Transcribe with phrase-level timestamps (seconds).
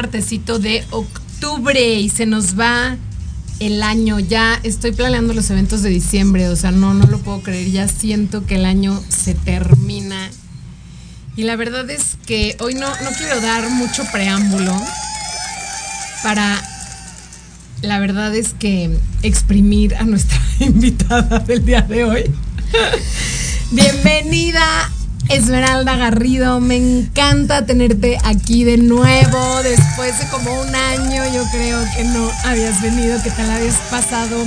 [0.00, 2.96] martesito de octubre y se nos va
[3.58, 4.18] el año.
[4.18, 7.70] Ya estoy planeando los eventos de diciembre, o sea, no, no lo puedo creer.
[7.70, 10.30] Ya siento que el año se termina.
[11.36, 14.74] Y la verdad es que hoy no, no quiero dar mucho preámbulo
[16.22, 16.62] para,
[17.82, 22.24] la verdad es que exprimir a nuestra invitada del día de hoy.
[23.70, 24.90] Bienvenida
[25.30, 31.78] Esmeralda Garrido, me encanta tenerte aquí de nuevo después de como un año, yo creo
[31.96, 34.44] que no habías venido, que te la habías pasado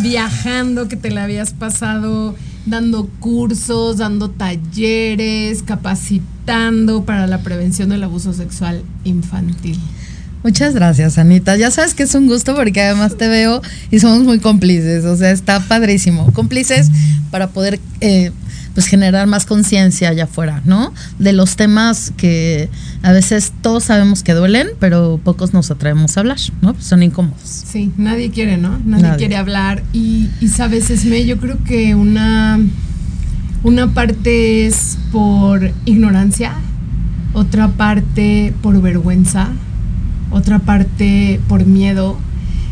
[0.00, 2.34] viajando, que te la habías pasado
[2.64, 9.78] dando cursos, dando talleres, capacitando para la prevención del abuso sexual infantil.
[10.42, 11.56] Muchas gracias, Anita.
[11.56, 13.60] Ya sabes que es un gusto porque además te veo
[13.90, 16.32] y somos muy cómplices, o sea, está padrísimo.
[16.32, 16.90] Cómplices
[17.30, 18.30] para poder eh,
[18.74, 20.92] pues generar más conciencia allá afuera, ¿no?
[21.18, 22.68] De los temas que
[23.02, 26.74] a veces todos sabemos que duelen, pero pocos nos atrevemos a hablar, ¿no?
[26.74, 27.40] Pues son incómodos.
[27.44, 28.80] Sí, nadie quiere, ¿no?
[28.84, 29.82] Nadie, quiere hablar.
[29.92, 32.58] Y, y sabes, Esme, yo creo que una,
[33.62, 36.54] una parte es por ignorancia,
[37.32, 39.48] otra parte por vergüenza,
[40.30, 42.18] otra parte por miedo.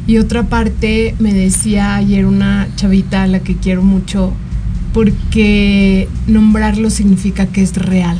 [0.05, 4.32] Y otra parte me decía ayer una chavita a la que quiero mucho,
[4.93, 8.19] porque nombrarlo significa que es real.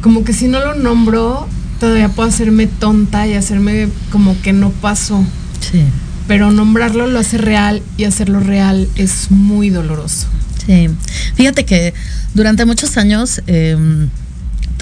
[0.00, 1.48] Como que si no lo nombro,
[1.80, 5.24] todavía puedo hacerme tonta y hacerme como que no pasó.
[5.60, 5.82] Sí.
[6.28, 10.28] Pero nombrarlo lo hace real y hacerlo real es muy doloroso.
[10.64, 10.88] Sí.
[11.34, 11.94] Fíjate que
[12.34, 13.42] durante muchos años...
[13.46, 13.76] Eh,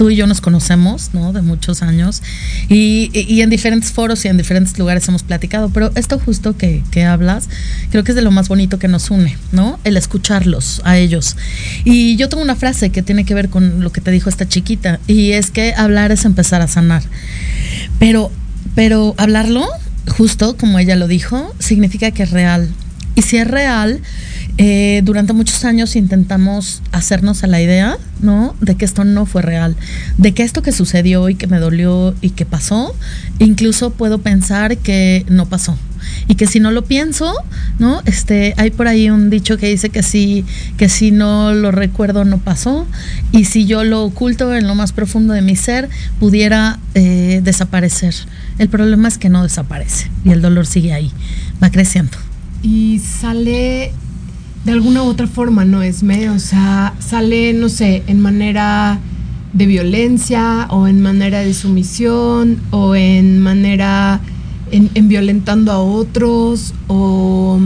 [0.01, 1.31] tú y yo nos conocemos, ¿no?
[1.31, 2.23] De muchos años
[2.69, 6.83] y, y, en diferentes foros y en diferentes lugares hemos platicado, pero esto justo que,
[6.89, 7.47] que, hablas,
[7.91, 9.79] creo que es de lo más bonito que nos une, ¿no?
[9.83, 11.37] El escucharlos a ellos.
[11.85, 14.49] Y yo tengo una frase que tiene que ver con lo que te dijo esta
[14.49, 17.03] chiquita y es que hablar es empezar a sanar.
[17.99, 18.31] Pero,
[18.73, 19.67] pero hablarlo,
[20.07, 22.71] justo como ella lo dijo, significa que es real.
[23.13, 24.01] Y si es real,
[24.63, 28.53] eh, durante muchos años intentamos hacernos a la idea, ¿no?
[28.61, 29.75] De que esto no fue real,
[30.19, 32.95] de que esto que sucedió y que me dolió y que pasó,
[33.39, 35.79] incluso puedo pensar que no pasó.
[36.27, 37.33] Y que si no lo pienso,
[37.79, 38.03] ¿no?
[38.05, 40.45] Este, hay por ahí un dicho que dice que si,
[40.77, 42.85] que si no lo recuerdo no pasó.
[43.31, 48.13] Y si yo lo oculto en lo más profundo de mi ser, pudiera eh, desaparecer.
[48.59, 51.11] El problema es que no desaparece y el dolor sigue ahí,
[51.63, 52.15] va creciendo.
[52.61, 53.91] Y sale
[54.65, 56.29] de alguna u otra forma, ¿no, Esme?
[56.29, 58.99] O sea, sale, no sé, en manera
[59.53, 64.21] de violencia o en manera de sumisión o en manera
[64.71, 67.59] en, violentando a otros o,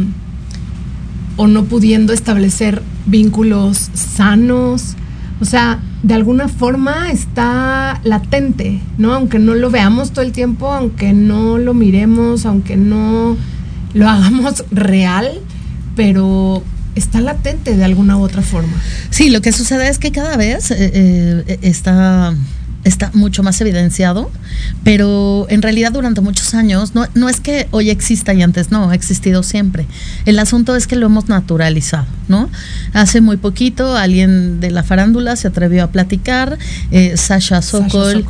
[1.38, 4.95] o no pudiendo establecer vínculos sanos.
[5.41, 9.13] O sea, de alguna forma está latente, ¿no?
[9.13, 13.36] Aunque no lo veamos todo el tiempo, aunque no lo miremos, aunque no
[13.94, 15.41] lo hagamos real,
[15.95, 16.63] pero
[16.95, 18.74] está latente de alguna u otra forma.
[19.09, 22.33] Sí, lo que sucede es que cada vez eh, eh, está
[22.86, 24.32] está mucho más evidenciado,
[24.84, 28.92] pero en realidad durante muchos años, no, no, es que hoy exista y antes no,
[28.92, 29.88] ha existido siempre.
[30.25, 32.48] El asunto es que lo hemos naturalizado, ¿no?
[32.94, 36.60] Hace muy poquito alguien de la farándula se atrevió a platicar,
[36.92, 38.24] eh, Sasha Sokol,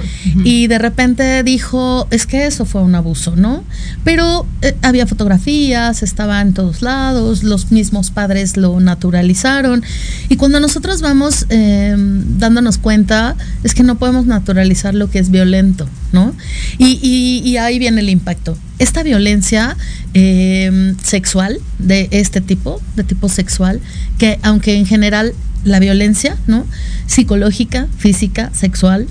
[0.45, 3.65] y de repente dijo, es que eso fue un abuso, ¿no?
[4.05, 9.83] Pero eh, había fotografías, estaba en todos lados, los mismos padres lo naturalizaron,
[10.29, 15.17] y cuando nosotros vamos eh, dándonos cuenta, es que no podemos naturalizar naturalizar lo que
[15.17, 16.35] es violento, ¿no?
[16.77, 18.55] Y, ahí viene el impacto.
[18.77, 19.75] Esta violencia
[20.13, 23.81] em, sexual de este tipo, de tipo sexual,
[24.19, 25.33] que aunque en general
[25.63, 26.67] la violencia, ¿no?
[27.07, 29.07] Psicológica, física, sexual,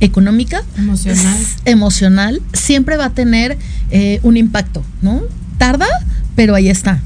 [0.00, 3.58] económica, emocional, emocional siempre va a tener
[3.90, 5.20] eh, un impacto, ¿no?
[5.58, 5.88] Tarda,
[6.36, 7.02] pero ahí está.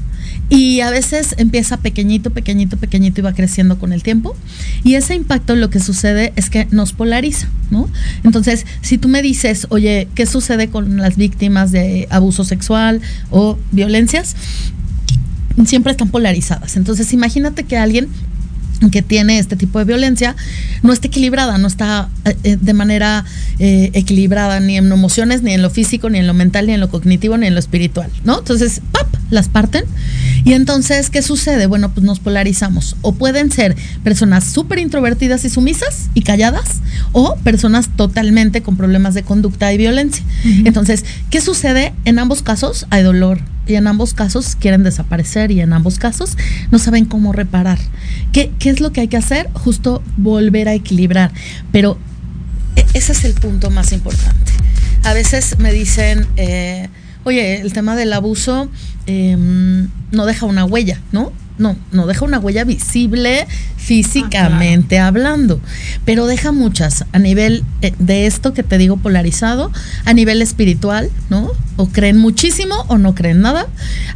[0.49, 4.35] Y a veces empieza pequeñito, pequeñito, pequeñito y va creciendo con el tiempo.
[4.83, 7.89] Y ese impacto lo que sucede es que nos polariza, ¿no?
[8.23, 13.57] Entonces, si tú me dices, oye, ¿qué sucede con las víctimas de abuso sexual o
[13.71, 14.35] violencias?
[15.65, 16.77] Siempre están polarizadas.
[16.77, 18.09] Entonces, imagínate que alguien
[18.91, 20.35] que tiene este tipo de violencia
[20.83, 23.25] no está equilibrada, no está eh, eh, de manera
[23.59, 26.79] eh, equilibrada ni en emociones, ni en lo físico, ni en lo mental, ni en
[26.79, 28.39] lo cognitivo, ni en lo espiritual, ¿no?
[28.39, 29.07] Entonces, ¡pap!
[29.29, 29.85] las parten.
[30.43, 31.65] Y entonces, ¿qué sucede?
[31.65, 32.95] Bueno, pues nos polarizamos.
[33.01, 39.13] O pueden ser personas súper introvertidas y sumisas y calladas, o personas totalmente con problemas
[39.13, 40.23] de conducta y violencia.
[40.65, 41.93] Entonces, ¿qué sucede?
[42.05, 46.37] En ambos casos hay dolor, y en ambos casos quieren desaparecer y en ambos casos
[46.71, 47.79] no saben cómo reparar.
[48.31, 49.49] ¿Qué, qué es lo que hay que hacer?
[49.53, 51.31] Justo volver a equilibrar.
[51.71, 51.97] Pero
[52.75, 54.51] e, ese es el punto más importante.
[55.03, 56.89] A veces me dicen, eh,
[57.23, 58.69] oye, el tema del abuso
[59.05, 61.31] em, no deja una huella, ¿no?
[61.57, 63.47] No, no deja una huella visible
[63.77, 65.61] físicamente ah, hablando,
[66.05, 69.71] pero deja muchas a nivel eh, de esto que te digo polarizado,
[70.05, 71.51] a nivel espiritual, ¿no?
[71.77, 73.67] O creen muchísimo o no creen nada,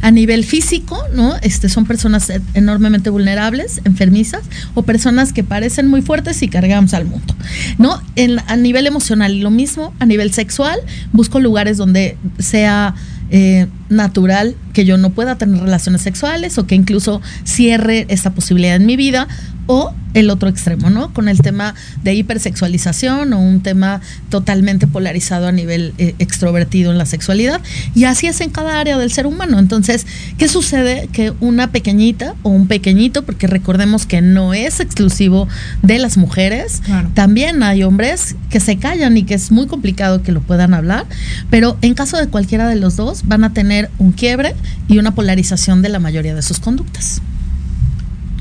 [0.02, 1.36] a nivel físico, ¿no?
[1.42, 4.42] Este son personas enormemente vulnerables, enfermizas
[4.74, 7.34] o personas que parecen muy fuertes y cargamos al mundo,
[7.78, 8.02] ¿no?
[8.16, 10.80] En, a nivel emocional lo mismo, a nivel sexual,
[11.12, 12.94] busco lugares donde sea
[13.30, 18.76] eh, natural que yo no pueda tener relaciones sexuales o que incluso cierre esa posibilidad
[18.76, 19.28] en mi vida
[19.72, 21.14] o el otro extremo, ¿no?
[21.14, 26.98] Con el tema de hipersexualización o un tema totalmente polarizado a nivel eh, extrovertido en
[26.98, 27.60] la sexualidad.
[27.94, 29.60] Y así es en cada área del ser humano.
[29.60, 30.08] Entonces,
[30.38, 31.08] ¿qué sucede?
[31.12, 35.46] Que una pequeñita o un pequeñito, porque recordemos que no es exclusivo
[35.82, 36.82] de las mujeres,
[37.14, 41.06] también hay hombres que se callan y que es muy complicado que lo puedan hablar,
[41.48, 44.56] pero en caso de cualquiera de los dos van a tener un quiebre
[44.88, 47.22] y una polarización de la mayoría de sus conductas.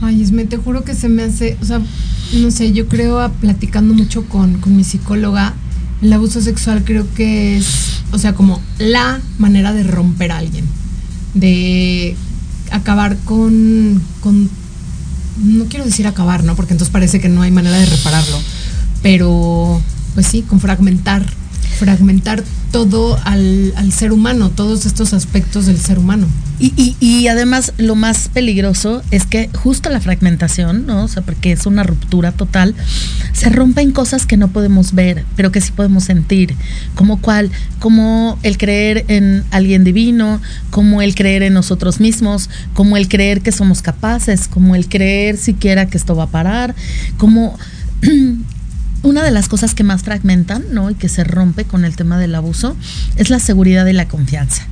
[0.01, 1.81] Ay, Esme, te juro que se me hace, o sea,
[2.33, 5.53] no sé, yo creo, platicando mucho con, mi psicóloga,
[6.01, 10.65] el abuso sexual creo que es, o sea, como la manera de romper a alguien,
[11.33, 12.15] de
[12.71, 14.49] acabar con, con,
[15.43, 16.55] no quiero decir acabar, ¿no?
[16.55, 18.39] Porque entonces parece que no hay manera de repararlo,
[19.01, 19.81] pero,
[20.13, 21.25] pues sí, con fragmentar,
[21.77, 26.27] fragmentar todo al, al ser humano, todos estos aspectos del ser humano.
[26.61, 31.05] Y, y, además lo más peligroso es que justo la fragmentación, ¿no?
[31.05, 32.75] O sea, porque es una ruptura total,
[33.31, 36.55] se rompen cosas que no podemos ver, pero que sí podemos sentir,
[36.95, 37.49] como cuál,
[37.79, 43.39] como el creer en alguien divino, como el creer en nosotros mismos, como el creer
[43.39, 46.75] que somos capaces, como el creer siquiera que esto va a parar,
[47.17, 47.57] como
[49.03, 50.89] una de las cosas que más fragmentan, ¿no?
[50.89, 52.75] Y que se rompe con el tema del abuso
[53.15, 54.63] es la seguridad y la confianza.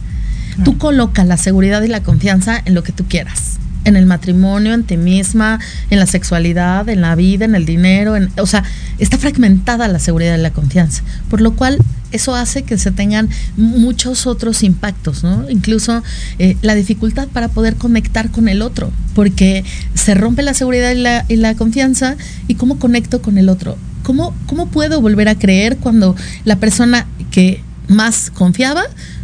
[0.63, 3.57] Tú colocas la seguridad y la confianza en lo que tú quieras.
[3.83, 5.59] En el matrimonio, en ti misma,
[5.91, 8.15] en la sexualidad, en la vida, en el dinero.
[8.15, 8.63] En, o sea,
[8.97, 11.03] está fragmentada la seguridad y la confianza.
[11.29, 11.77] Por lo cual,
[12.11, 15.49] eso hace que se tengan muchos otros impactos, ¿no?
[15.49, 16.03] Incluso
[16.39, 20.95] eh, la dificultad para poder conectar con el otro, porque se rompe la seguridad y
[20.95, 22.17] la, y la confianza
[22.47, 23.77] y cómo conecto con el otro.
[24.07, 28.83] ¿Cómo, ¿Cómo puedo volver a creer cuando la persona que más confiaba,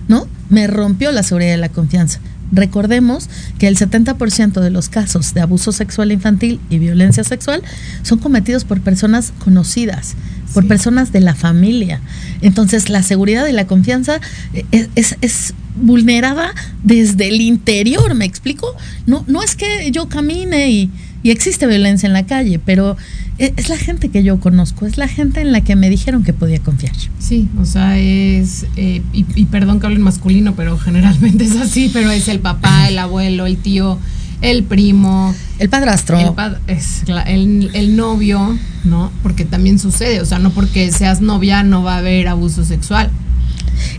[0.09, 0.27] ¿no?
[0.49, 2.19] me rompió la seguridad y la confianza.
[2.51, 7.63] Recordemos que el 70% de los casos de abuso sexual infantil y violencia sexual
[8.01, 10.15] son cometidos por personas conocidas,
[10.53, 12.01] por personas de la familia.
[12.41, 14.19] Entonces la seguridad y la confianza
[14.53, 18.75] eh, es, es, vulnerada desde el interior, ¿me explico?
[19.07, 20.91] No, no es que yo camine y,
[21.23, 22.97] y existe violencia en la calle, pero
[23.37, 26.33] es la gente que yo conozco, es la gente en la que me dijeron que
[26.33, 26.93] podía confiar.
[27.19, 31.89] Sí, o sea, es, eh, y, perdón que hable en masculino, pero generalmente es así,
[31.91, 33.97] pero es el papá, el abuelo, el tío,
[34.41, 35.33] el primo.
[35.59, 36.19] El padrastro.
[36.19, 39.11] El, es el, el, novio, ¿no?
[39.23, 43.09] Porque también sucede, o sea, no porque seas novia no va a haber abuso sexual.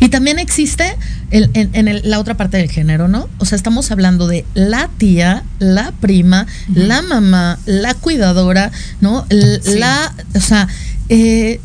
[0.00, 0.96] Y también existe
[1.30, 3.28] en, la otra parte del género, ¿no?
[3.38, 9.26] O sea, estamos hablando de la tía, la prima, la mamá, la cuidadora, ¿no?
[9.30, 10.68] La, o sea,
[11.08, 11.60] eh,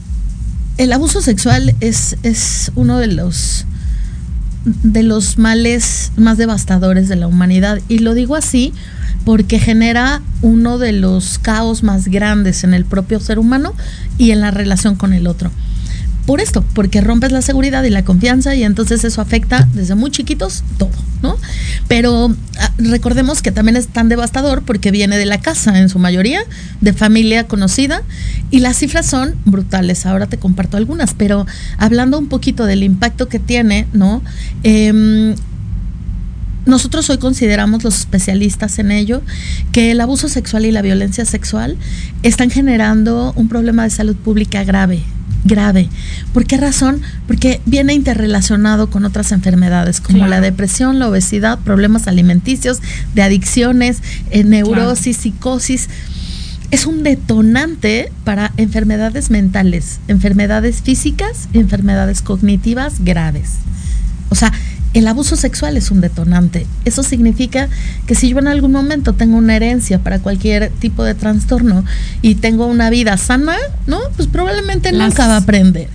[0.77, 3.65] el abuso sexual es, es uno de los
[4.65, 7.79] de los males más devastadores de la humanidad.
[7.87, 8.73] Y lo digo así
[9.25, 13.73] porque genera uno de los caos más grandes en el propio ser humano
[14.17, 15.51] y en la relación con el otro
[16.29, 20.11] por esto, porque rompes la seguridad y la confianza y entonces eso afecta desde muy
[20.11, 20.91] chiquitos todo,
[21.23, 21.37] ¿no?
[21.87, 25.97] Pero ah, recordemos que también es tan devastador porque viene de la casa en su
[25.97, 26.41] mayoría,
[26.81, 28.03] de familia conocida
[28.51, 30.05] y las cifras son brutales.
[30.05, 31.47] Ahora te comparto algunas, pero
[31.79, 34.21] hablando un poquito del impacto que tiene, ¿no?
[34.61, 35.33] Em,
[36.67, 39.23] nosotros hoy consideramos los especialistas en ello
[39.71, 41.75] que el abuso sexual y la violencia sexual
[42.21, 45.01] están generando un problema de salud pública grave
[45.43, 45.89] grave.
[46.33, 47.01] ¿Por qué razón?
[47.27, 52.79] Porque viene interrelacionado con otras enfermedades como la depresión, la obesidad, problemas alimenticios,
[53.13, 55.89] de adicciones, eh, neurosis, psicosis.
[56.71, 63.55] Es un detonante para enfermedades mentales, enfermedades físicas, enfermedades cognitivas graves.
[64.29, 64.53] O sea,
[64.93, 66.65] el abuso sexual es un detonante.
[66.85, 67.69] Eso significa
[68.07, 71.85] que si yo en algún momento tengo una herencia para cualquier tipo de trastorno
[72.21, 73.55] y tengo una vida sana,
[73.87, 73.99] ¿no?
[74.15, 75.89] Pues probablemente nunca va a aprender.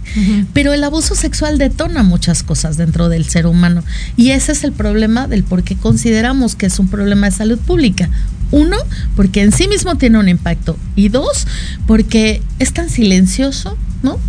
[0.53, 3.83] Pero el abuso sexual detona muchas cosas dentro del ser humano.
[4.17, 7.59] Y ese es el problema del por qué consideramos que es un problema de salud
[7.59, 8.09] pública.
[8.53, 8.77] Uno,
[9.17, 10.77] porque en sí mismo tiene un impacto.
[10.95, 11.49] Y dos,
[11.89, 14.21] porque es tan silencioso, ¿no?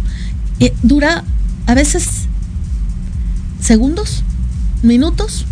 [0.59, 1.23] eh, dura
[1.67, 2.07] a veces
[3.61, 4.23] segundos,
[4.85, 5.45] minutos,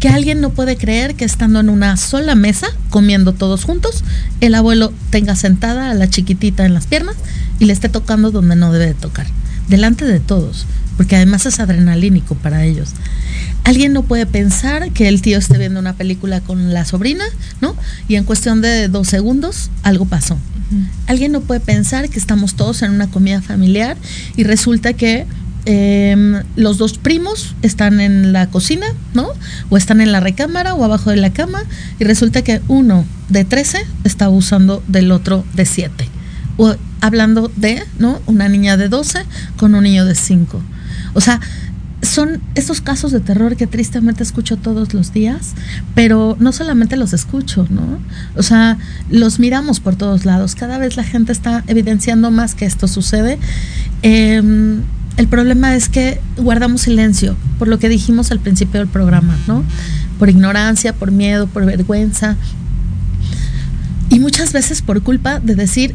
[0.00, 4.04] que alguien no puede creer que estando en una sola mesa, comiendo todos juntos,
[4.40, 7.16] el abuelo tenga sentada a la chiquitita en las piernas
[7.58, 9.26] y le esté tocando donde no debe de tocar,
[9.68, 10.66] delante de todos,
[10.96, 12.90] porque además es adrenalínico para ellos.
[13.64, 17.24] Alguien no puede pensar que el tío esté viendo una película con la sobrina,
[17.60, 17.74] ¿no?
[18.06, 20.38] Y en cuestión de dos segundos, algo pasó.
[21.06, 23.96] Alguien no puede pensar que estamos todos en una comida familiar
[24.36, 25.26] y resulta que
[25.66, 29.28] em, los dos primos están en la cocina, ¿no?
[29.68, 31.62] O están en la recámara o abajo de la cama
[31.98, 36.08] y resulta que uno de 13 está abusando del otro de 7.
[36.56, 38.20] O hablando de, ¿no?
[38.26, 39.24] Una niña de 12
[39.56, 40.62] con un niño de 5.
[41.14, 41.40] O sea,
[42.02, 45.54] son estos casos de terror que tristemente escucho todos los días,
[45.94, 47.98] pero no solamente los escucho, ¿no?
[48.36, 48.78] O sea,
[49.10, 50.54] los miramos por todos lados.
[50.54, 53.38] Cada vez la gente está evidenciando más que esto sucede.
[54.02, 54.82] Em,
[55.16, 59.64] el problema es que guardamos silencio, por lo que dijimos al principio del programa, ¿no?
[60.18, 62.36] Por ignorancia, por miedo, por vergüenza.
[64.10, 65.94] Y muchas veces por culpa de decir,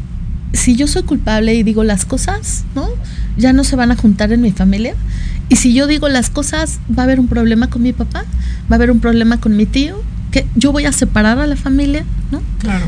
[0.52, 2.88] si yo soy culpable y digo las cosas, ¿no?
[3.36, 4.94] Ya no se van a juntar en mi familia.
[5.48, 8.24] Y si yo digo las cosas, va a haber un problema con mi papá,
[8.70, 11.56] va a haber un problema con mi tío, que yo voy a separar a la
[11.56, 12.42] familia, ¿no?
[12.58, 12.86] Claro.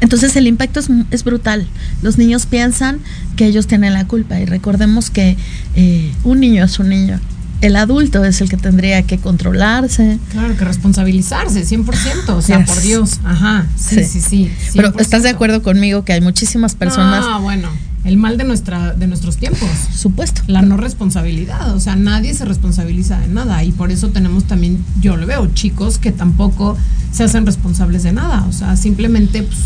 [0.00, 1.66] Entonces el impacto es, es brutal.
[2.02, 2.98] Los niños piensan
[3.36, 5.36] que ellos tienen la culpa y recordemos que
[5.74, 7.18] eh, un niño es un niño.
[7.62, 10.18] El adulto es el que tendría que controlarse.
[10.32, 12.28] Claro, que responsabilizarse, 100%.
[12.36, 12.68] O sea, Yes.
[12.68, 13.20] por Dios.
[13.24, 13.66] Ajá.
[13.76, 14.50] Sí, sí, sí.
[14.74, 15.00] Pero 100%.
[15.00, 17.68] ¿estás de acuerdo conmigo que hay muchísimas personas, Ah, bueno.
[18.04, 19.68] El mal de, nuestra, de nuestros tiempos.
[19.92, 24.44] supuesto, La no responsabilidad, o sea, nadie se responsabiliza de nada y por eso tenemos
[24.44, 26.76] también, yo lo veo, chicos que tampoco
[27.10, 29.58] se hacen responsables de nada, o sea, simplemente pues,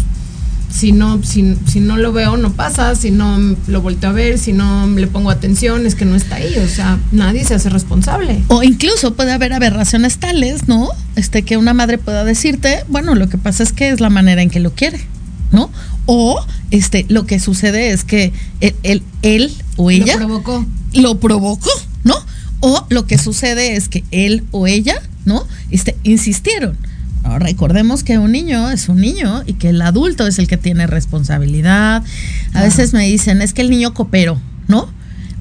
[0.73, 4.39] si no si, si no lo veo no pasa, si no lo volteo a ver,
[4.39, 7.69] si no le pongo atención es que no está ahí, o sea, nadie se hace
[7.71, 8.43] responsable.
[8.49, 10.89] O incluso puede haber aberraciones tales, ¿no?
[11.17, 14.43] Este, que una madre pueda decirte, bueno, lo que pasa es que es la manera
[14.43, 15.01] en que lo quiere,
[15.53, 15.71] ¿no?
[16.07, 20.67] O este, lo que sucede es que él, él, él o ella Lo provocó.
[20.95, 21.71] lo provocó,
[22.05, 22.15] ¿no?
[22.61, 25.47] O lo que sucede es que él o ella, ¿no?
[25.71, 26.77] Este, insistieron.
[27.39, 30.87] Recordemos que un niño es un niño y que el adulto es el que tiene
[30.87, 32.03] responsabilidad.
[32.55, 34.89] A veces me dicen, es que el niño cooperó, ¿no?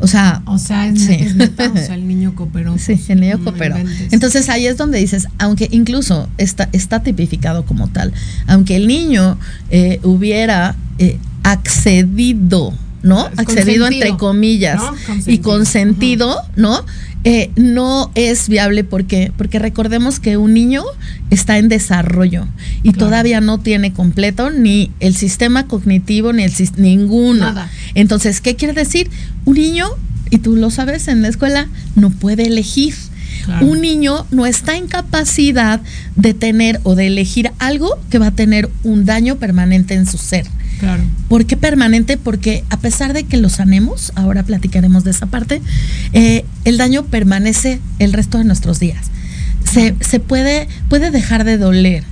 [0.01, 1.13] O sea, O sea, es, Sí.
[1.13, 2.77] es neta, o sea, el niño cooperó.
[2.77, 3.77] Sí, pues, el niño no cooperó.
[3.79, 4.13] inventes.
[4.13, 8.13] Entonces ahí es donde dices, aunque incluso está, está tipificado como tal,
[8.47, 9.37] aunque el niño
[9.71, 12.73] eh, hubiera eh, accedido,
[13.03, 13.29] ¿no?
[13.37, 14.93] Accedido entre comillas ¿no?
[15.25, 15.41] y Consentido.
[15.43, 16.85] consentido, ¿no?
[17.25, 20.83] Eh, no es viable porque porque recordemos que un niño
[21.29, 22.47] está en desarrollo
[22.81, 23.07] y Claro.
[23.07, 27.41] todavía no tiene completo ni el sistema cognitivo ni el ninguno.
[27.47, 27.69] Nada.
[27.93, 29.09] Entonces, ¿qué quiere decir?
[29.43, 29.89] Un niño,
[30.29, 32.93] y tú lo sabes en la escuela, no puede elegir.
[33.43, 33.65] Claro.
[33.67, 35.81] Un niño no está en capacidad
[36.15, 40.17] de tener o de elegir algo que va a tener un daño permanente en su
[40.17, 40.45] ser.
[40.79, 41.03] Claro.
[41.27, 42.17] ¿Por qué permanente?
[42.17, 45.61] Porque a pesar de que lo sanemos, ahora platicaremos de esa parte,
[46.13, 49.07] eh, el daño permanece el resto de nuestros días.
[49.71, 52.03] Se, se puede, puede dejar de doler,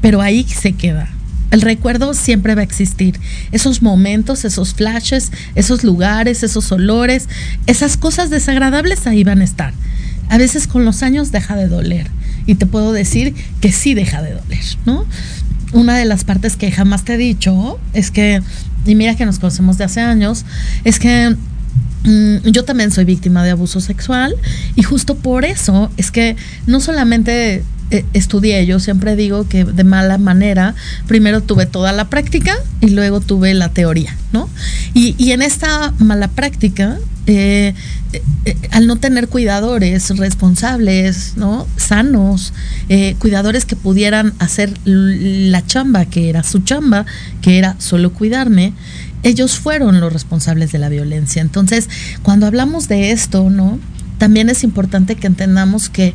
[0.00, 1.08] pero ahí se queda.
[1.52, 3.20] El recuerdo siempre va a existir.
[3.52, 7.28] Esos momentos, esos flashes, esos lugares, esos olores,
[7.66, 9.74] esas cosas desagradables ahí van a estar.
[10.30, 12.06] A veces con los años deja de doler.
[12.46, 15.04] Y te puedo decir que sí deja de doler, ¿no?
[15.72, 18.42] Una de las partes que jamás te he dicho es que,
[18.84, 20.44] y mira que nos conocemos de hace años,
[20.84, 21.36] es que
[22.04, 24.34] mm, yo también soy víctima de abuso sexual
[24.74, 29.84] y justo por eso es que no solamente eh, estudié, yo siempre digo que de
[29.84, 30.74] mala manera,
[31.06, 34.48] primero tuve toda la práctica y luego tuve la teoría, ¿no?
[34.94, 37.74] Y, y en esta mala práctica, eh,
[38.14, 41.66] eh, al no tener cuidadores responsables, ¿no?
[41.76, 42.54] Sanos,
[43.18, 47.04] cuidadores que pudieran hacer la chamba que era su chamba,
[47.42, 48.72] que era solo cuidarme,
[49.22, 51.42] ellos fueron los responsables de la violencia.
[51.42, 51.90] Entonces,
[52.22, 53.78] cuando hablamos de esto, ¿no?
[54.16, 56.14] También es importante que entendamos que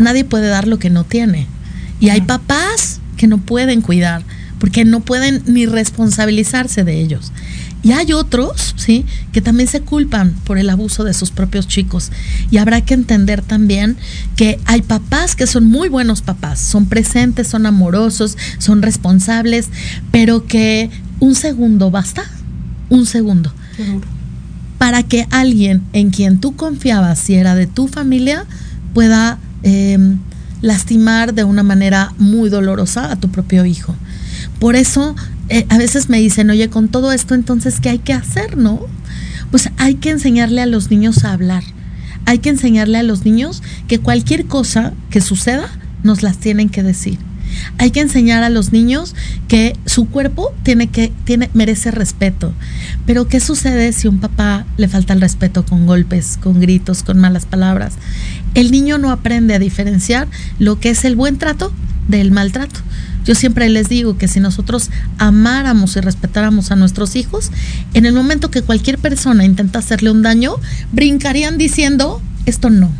[0.00, 1.46] nadie puede dar lo que no tiene.
[2.00, 4.22] Y hay papás que no pueden cuidar,
[4.58, 7.32] porque no pueden ni responsabilizarse de ellos.
[7.82, 9.06] Y hay otros, ¿sí?
[9.32, 12.10] Que también se culpan por el abuso de sus propios chicos.
[12.50, 13.96] Y habrá que entender también
[14.36, 19.68] que hay papás que son muy buenos papás, son presentes, son amorosos, son responsables,
[20.10, 22.24] pero que un segundo basta,
[22.90, 23.52] un segundo,
[24.76, 28.44] para que alguien en quien tú confiabas, si era de tu familia,
[28.92, 29.98] pueda eh,
[30.62, 33.94] lastimar de una manera muy dolorosa a tu propio hijo.
[34.58, 35.14] Por eso
[35.48, 38.86] eh, a veces me dicen, oye, con todo esto, entonces, ¿qué hay que hacer, no?
[39.50, 41.64] pues hay que enseñarle a los niños a hablar.
[42.26, 45.68] Hay que enseñarle a los niños que cualquier cosa que suceda
[46.02, 47.18] nos las tienen que decir.
[47.78, 49.16] Hay que enseñar a los niños
[49.48, 52.52] que su cuerpo tiene que tiene merece respeto.
[53.06, 57.18] Pero ¿qué sucede si un papá le falta el respeto con golpes, con gritos, con
[57.18, 57.94] malas palabras?
[58.54, 61.72] El niño no aprende a diferenciar lo que es el buen trato
[62.08, 62.80] del maltrato.
[63.24, 67.50] Yo siempre les digo que si nosotros amáramos y respetáramos a nuestros hijos,
[67.94, 70.56] en el momento que cualquier persona intenta hacerle un daño,
[70.92, 72.90] brincarían diciendo, esto no.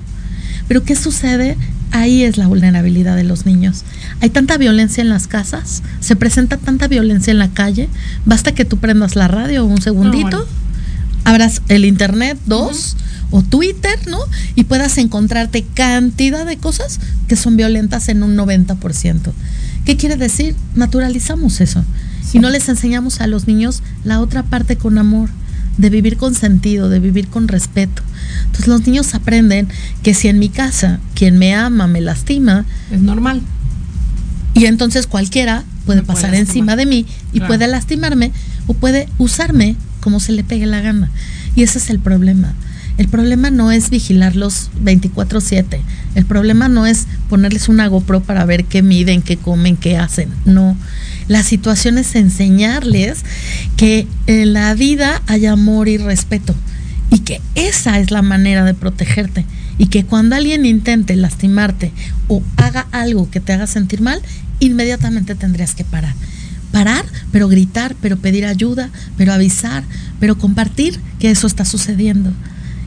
[0.68, 1.56] Pero ¿qué sucede?
[1.90, 3.82] Ahí es la vulnerabilidad de los niños.
[4.20, 7.88] Hay tanta violencia en las casas, se presenta tanta violencia en la calle,
[8.24, 10.46] basta que tú prendas la radio un segundito,
[11.24, 12.96] abras el internet, dos,
[13.31, 14.19] o Twitter, ¿no?
[14.55, 19.33] Y puedas encontrarte cantidad de cosas que son violentas en un 90%.
[19.85, 20.55] ¿Qué quiere decir?
[20.75, 21.85] Naturalizamos eso.
[22.33, 25.31] Y no les enseñamos a los niños la otra parte con amor,
[25.79, 28.03] de vivir con sentido, de vivir con respeto.
[28.47, 29.69] Entonces los niños aprenden
[30.03, 33.40] que si en mi casa quien me ama me lastima, es normal.
[34.55, 38.33] Y entonces cualquiera puede pasar encima de mí y puede lastimarme
[38.66, 41.11] o puede usarme como se le pegue la gana.
[41.55, 42.55] Y ese es el problema.
[43.00, 45.80] El problema no es vigilarlos 24/7.
[46.14, 50.28] El problema no es ponerles una GoPro para ver qué miden, qué comen, qué hacen.
[50.44, 50.76] No.
[51.26, 53.24] La situación es enseñarles
[53.78, 56.54] que en la vida hay amor y respeto
[57.10, 59.46] y que esa es la manera de protegerte
[59.78, 61.92] y que cuando alguien intente lastimarte
[62.28, 64.20] o haga algo que te haga sentir mal,
[64.58, 66.12] inmediatamente tendrías que parar.
[66.70, 69.84] Parar, pero gritar, pero pedir ayuda, pero avisar,
[70.20, 72.30] pero compartir que eso está sucediendo.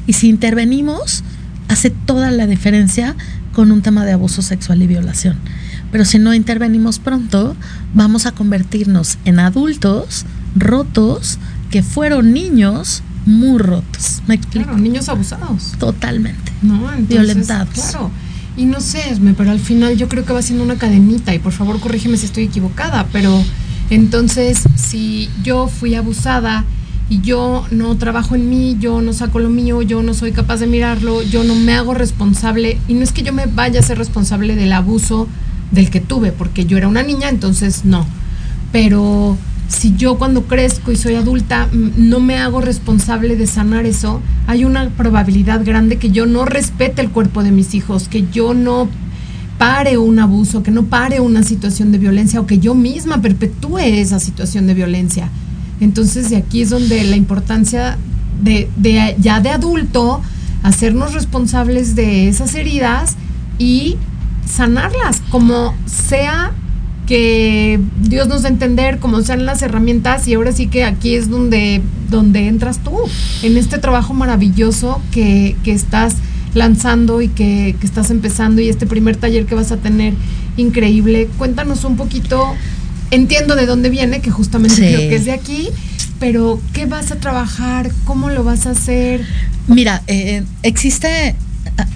[0.07, 1.23] Y si intervenimos,
[1.69, 3.15] hace toda la diferencia
[3.53, 5.37] con un tema de abuso sexual y violación.
[5.91, 7.55] Pero si no intervenimos pronto,
[7.93, 11.37] vamos a convertirnos en adultos rotos
[11.69, 14.21] que fueron niños muy rotos.
[14.27, 14.73] ¿Me explico?
[14.73, 15.73] niños abusados.
[15.79, 16.51] Totalmente.
[16.61, 17.73] No, violentados.
[17.73, 18.11] Claro.
[18.55, 21.39] Y no sé, Esme, pero al final yo creo que va siendo una cadenita y
[21.39, 23.43] por favor corrígeme si estoy equivocada, pero
[23.89, 26.63] entonces si yo fui abusada
[27.13, 30.57] y yo no trabajo en mí, yo no saco lo mío, yo no soy capaz
[30.57, 33.83] de mirarlo, yo no me hago responsable, y no es que yo me vaya a
[33.83, 35.27] ser responsable del abuso
[35.69, 38.07] del que tuve, porque yo era una niña, entonces no,
[38.71, 44.19] pero si yo cuando crezco y soy adulta no me hago responsable de sanar eso,
[44.47, 48.55] hay una probabilidad grande que yo no respete el cuerpo de mis hijos, que yo
[48.55, 48.89] no
[49.59, 53.77] pare un abuso, que no pare una situación de violencia o que yo misma perpetúe
[53.77, 55.29] esa situación de violencia.
[55.83, 57.97] Entonces de aquí es donde la importancia
[58.41, 58.69] de,
[59.19, 60.21] ya de adulto
[60.63, 63.15] hacernos responsables de esas heridas
[63.57, 63.97] y
[64.45, 66.51] sanarlas, como sea
[67.05, 71.15] que Dios nos da a entender, como sean las herramientas, y ahora sí que aquí
[71.15, 72.97] es donde, donde entras tú,
[73.41, 76.15] en este trabajo maravilloso que, que estás
[76.53, 80.13] lanzando y que, que, estás empezando y este primer taller que vas a tener
[80.55, 81.27] increíble.
[81.37, 82.53] Cuéntanos un poquito
[83.13, 85.69] entiendo de dónde viene, que justamente creo que es de aquí,
[86.19, 87.91] pero ¿qué vas a trabajar?
[88.05, 89.25] ¿Cómo lo vas a hacer?
[89.67, 91.35] Mira, eh, existe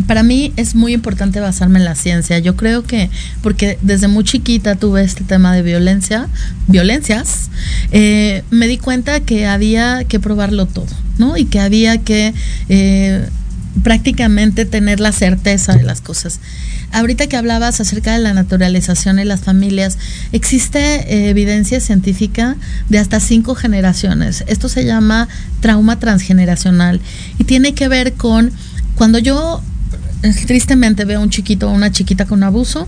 [0.07, 2.39] para mí es muy importante basarme en la ciencia.
[2.39, 3.09] Yo creo que,
[3.41, 6.27] porque desde muy chiquita tuve este tema de violencia,
[6.67, 7.49] violencias,
[7.91, 11.37] eh, me di cuenta que había que probarlo todo, ¿no?
[11.37, 12.33] Y que había que
[12.69, 13.27] eh,
[13.83, 16.39] prácticamente tener la certeza de las cosas.
[16.91, 19.97] Ahorita que hablabas acerca de la naturalización en las familias,
[20.31, 22.55] existe eh, evidencia científica
[22.89, 24.43] de hasta cinco generaciones.
[24.47, 25.27] Esto se llama
[25.59, 27.01] trauma transgeneracional
[27.37, 28.51] y tiene que ver con
[28.95, 29.61] cuando yo
[30.21, 32.87] tristemente veo a un chiquito o una chiquita con abuso,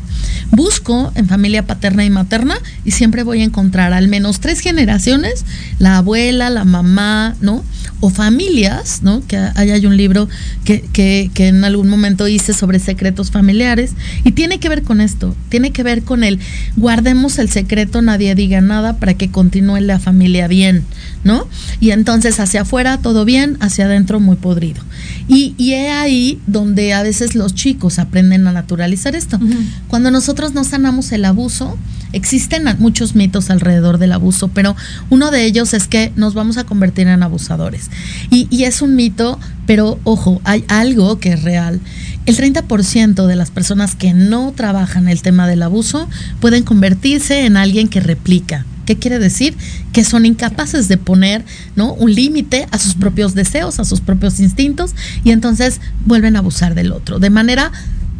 [0.51, 5.45] busco en familia paterna y materna y siempre voy a encontrar al menos tres generaciones,
[5.77, 7.63] la abuela, la mamá, ¿no?
[8.01, 9.21] O familias, ¿no?
[9.27, 10.27] Que ahí hay un libro
[10.63, 13.91] que, que, que en algún momento hice sobre secretos familiares
[14.23, 16.39] y tiene que ver con esto, tiene que ver con el
[16.77, 20.85] guardemos el secreto, nadie diga nada para que continúe la familia bien,
[21.23, 21.47] ¿no?
[21.79, 24.81] Y entonces hacia afuera todo bien, hacia adentro muy podrido.
[25.27, 29.39] Y, y es ahí donde a veces los chicos aprenden a naturalizar esto.
[29.87, 31.77] Cuando nosotros no sanamos el abuso,
[32.13, 34.75] existen muchos mitos alrededor del abuso, pero
[35.09, 37.89] uno de ellos es que nos vamos a convertir en abusadores.
[38.29, 41.79] Y, y es un mito, pero ojo, hay algo que es real.
[42.25, 46.07] El 30% de las personas que no trabajan el tema del abuso
[46.39, 48.65] pueden convertirse en alguien que replica.
[48.89, 49.55] ¿Qué quiere decir?
[49.93, 51.93] Que son incapaces de poner ¿no?
[51.93, 56.73] un límite a sus propios deseos, a sus propios instintos, y entonces vuelven a abusar
[56.73, 57.71] del otro, de manera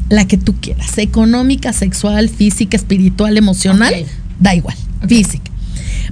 [0.09, 4.05] la que tú quieras, económica, sexual, física, espiritual, emocional,
[4.39, 4.77] da igual,
[5.07, 5.49] física.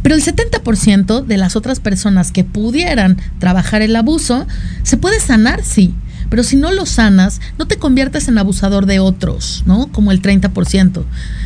[0.02, 4.48] Pero el 70% de las otras personas que pudieran trabajar el abuso,
[4.82, 5.94] se puede sanar, sí.
[6.32, 9.92] Pero si no lo sanas, no te conviertes en abusador de otros, ¿no?
[9.92, 11.04] Como el 30%,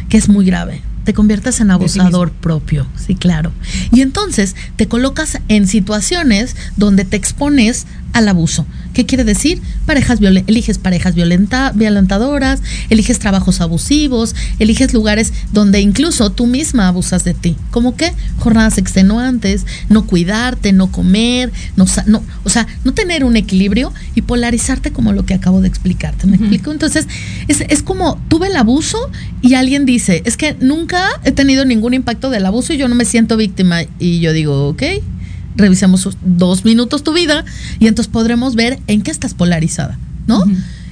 [0.08, 3.52] que es muy grave te conviertes en abusador propio, sí, claro.
[3.92, 8.66] Y entonces te colocas en situaciones donde te expones al abuso.
[8.94, 9.62] ¿Qué quiere decir?
[9.86, 17.24] Parejas eliges parejas violenta violentadoras, eliges trabajos abusivos, eliges lugares donde incluso tú misma abusas
[17.24, 17.56] de ti.
[17.72, 18.14] ¿Cómo qué?
[18.38, 24.24] Jornadas extenuantes, no cuidarte, no comer, no, no, o sea, no tener un equilibrio y
[24.24, 26.28] polarizarte como lo que acabo de explicarte.
[26.28, 26.72] ¿Me explico?
[26.72, 27.08] Entonces,
[27.48, 29.10] es, es como tuve el abuso
[29.42, 32.96] y alguien dice, es que nunca he tenido ningún impacto del abuso y yo no
[32.96, 33.84] me siento víctima.
[34.00, 34.84] Y yo digo, ok
[35.56, 37.46] revisemos dos minutos tu vida
[37.80, 40.46] y entonces podremos ver en qué estás polarizada, ¿no?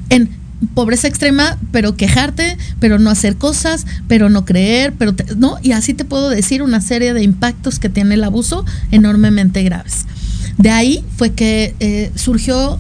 [0.10, 0.30] En
[0.74, 5.94] pobreza extrema, pero quejarte, pero no hacer cosas, pero no creer, pero no, y así
[5.94, 10.06] te puedo decir una serie de impactos que tiene el abuso enormemente graves.
[10.58, 12.80] De ahí fue que eh, surgió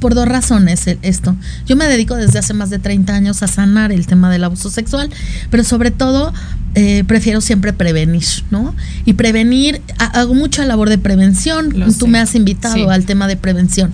[0.00, 1.36] por dos razones esto.
[1.66, 4.68] Yo me dedico desde hace más de 30 años a sanar el tema del abuso
[4.68, 5.10] sexual,
[5.50, 6.32] pero sobre todo
[6.74, 8.74] eh, prefiero siempre prevenir, ¿no?
[9.04, 11.70] Y prevenir, hago mucha labor de prevención.
[11.98, 13.92] Tú me has invitado al tema de prevención.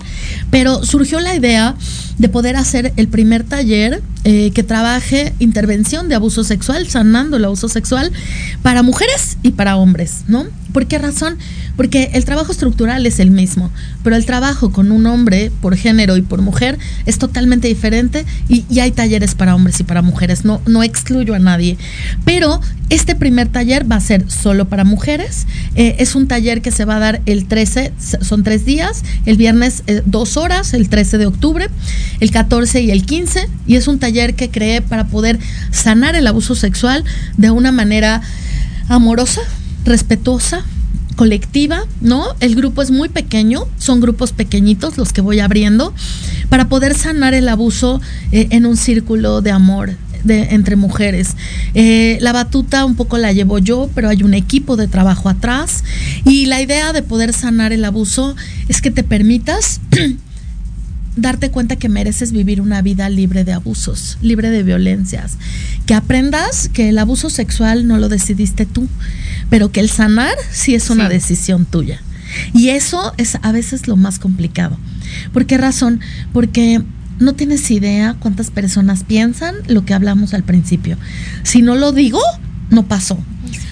[0.49, 1.75] Pero surgió la idea
[2.19, 7.45] de poder hacer el primer taller eh, que trabaje intervención de abuso sexual, sanando el
[7.45, 8.11] abuso sexual
[8.61, 10.45] para mujeres y para hombres, ¿no?
[10.73, 11.37] ¿Por qué razón?
[11.75, 13.71] Porque el trabajo estructural es el mismo,
[14.03, 18.65] pero el trabajo con un hombre por género y por mujer es totalmente diferente y,
[18.79, 21.77] hay talleres para hombres y para mujeres, no, no excluyo a nadie.
[22.23, 26.71] Pero este primer taller va a ser solo para mujeres, eh, es un taller que
[26.71, 30.89] se va a dar el 13, son tres días, el viernes eh, dos horas, el
[30.89, 31.67] 13 de octubre,
[32.19, 35.39] el 14 y el 15, y es un taller que creé para poder
[35.71, 37.03] sanar el abuso sexual
[37.37, 38.21] de una manera
[38.87, 39.41] amorosa,
[39.85, 40.65] respetuosa,
[41.19, 42.27] colectiva, ¿no?
[42.39, 45.93] El grupo es muy pequeño, son grupos pequeñitos los que voy abriendo
[46.47, 47.99] para poder sanar el abuso
[48.31, 49.97] eh, en un círculo de amor.
[50.23, 51.37] De, entre mujeres.
[51.75, 55.85] Eh, la batuta un poco la llevo yo, pero hay un equipo de trabajo atrás
[56.25, 58.35] y la idea de poder sanar el abuso
[58.67, 59.79] es que te permitas
[61.21, 65.37] darte cuenta que mereces vivir una vida libre de abusos, libre de violencias,
[65.85, 68.87] que aprendas que el abuso sexual no lo decidiste tú,
[69.49, 72.01] pero que el sanar sí es una decisión tuya.
[72.53, 74.77] Y eso es a veces lo más complicado.
[75.33, 75.99] ¿Por qué razón?
[76.31, 76.81] Porque
[77.19, 80.97] no tienes idea cuántas personas piensan lo que hablamos al principio.
[81.43, 82.21] Si no lo digo,
[82.69, 83.17] no pasó.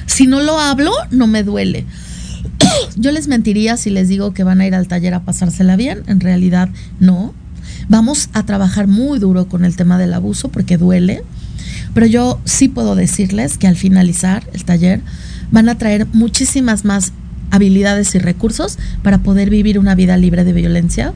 [0.06, 1.86] Si no lo hablo, no me duele.
[3.00, 6.04] Yo les mentiría si les digo que van a ir al taller a pasársela bien.
[6.08, 7.34] En realidad, no.
[7.90, 11.24] Vamos a trabajar muy duro con el tema del abuso porque duele.
[11.94, 15.02] Pero yo sí puedo decirles que al finalizar el taller
[15.52, 17.14] van a traer muchísimas más
[17.52, 21.14] habilidades y recursos para poder vivir una vida libre de violencia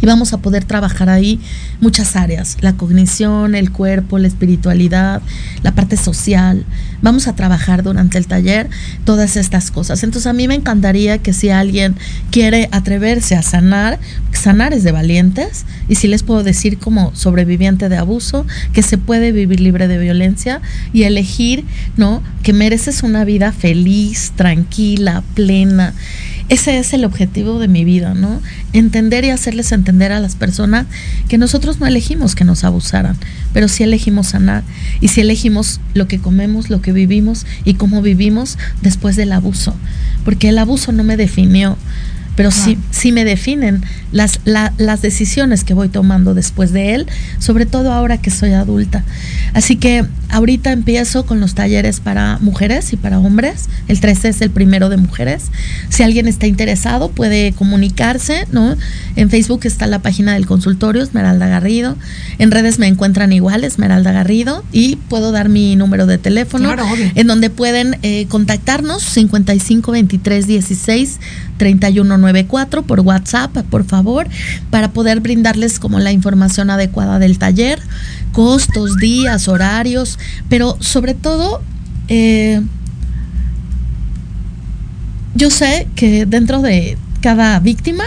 [0.00, 1.40] y vamos a poder trabajar ahí
[1.80, 5.22] muchas áreas, la cognición, el cuerpo, la espiritualidad,
[5.62, 6.64] la parte social.
[7.02, 8.68] Vamos a trabajar durante el taller
[9.04, 10.02] todas estas cosas.
[10.02, 11.96] Entonces a mí me encantaría que si alguien
[12.30, 13.98] quiere atreverse a sanar,
[14.32, 18.98] sanar es de valientes y si les puedo decir como sobreviviente de abuso, que se
[18.98, 20.60] puede vivir libre de violencia
[20.92, 21.64] y elegir,
[21.96, 22.22] ¿no?
[22.42, 25.94] Que mereces una vida feliz, tranquila, plena
[26.50, 28.42] ese es el objetivo de mi vida, ¿no?
[28.72, 30.86] Entender y hacerles entender a las personas
[31.28, 33.16] que nosotros no elegimos que nos abusaran,
[33.52, 34.64] pero sí elegimos sanar
[35.00, 39.76] y sí elegimos lo que comemos, lo que vivimos y cómo vivimos después del abuso,
[40.24, 41.78] porque el abuso no me definió,
[42.36, 47.06] pero sí, sí me definen las, las decisiones que voy tomando después de él,
[47.38, 49.04] sobre todo ahora que soy adulta.
[49.52, 53.68] Así que ahorita empiezo con los talleres para mujeres y para hombres.
[53.88, 55.44] El 13 es el primero de mujeres.
[55.88, 58.76] Si alguien está interesado, puede comunicarse, ¿no?
[59.16, 61.96] En Facebook está la página del consultorio, Esmeralda Garrido.
[62.38, 64.64] En redes me encuentran igual, Esmeralda Garrido.
[64.72, 66.74] Y puedo dar mi número de teléfono,
[67.14, 71.18] en donde pueden eh, contactarnos 55 23 16
[71.60, 74.26] 3194 por WhatsApp, por favor,
[74.70, 77.78] para poder brindarles como la información adecuada del taller,
[78.32, 80.18] costos, días, horarios,
[80.48, 81.60] pero sobre todo,
[82.08, 82.62] eh,
[85.34, 88.04] yo sé que dentro de cada víctima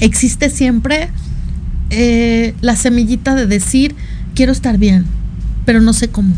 [0.00, 1.10] existe siempre
[1.90, 3.94] eh, la semillita de decir,
[4.34, 5.04] quiero estar bien,
[5.66, 6.34] pero no sé cómo.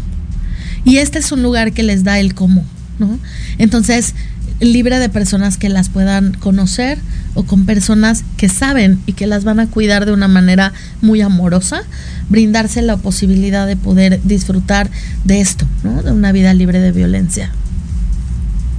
[0.84, 2.64] Y este es un lugar que les da el cómo,
[2.98, 3.20] ¿no?
[3.58, 4.16] Entonces,
[4.62, 6.98] libre de personas que las puedan conocer
[7.34, 11.20] o con personas que saben y que las van a cuidar de una manera muy
[11.20, 11.82] amorosa,
[12.28, 14.90] brindarse la posibilidad de poder disfrutar
[15.24, 16.02] de esto, ¿no?
[16.02, 17.50] De una vida libre de violencia.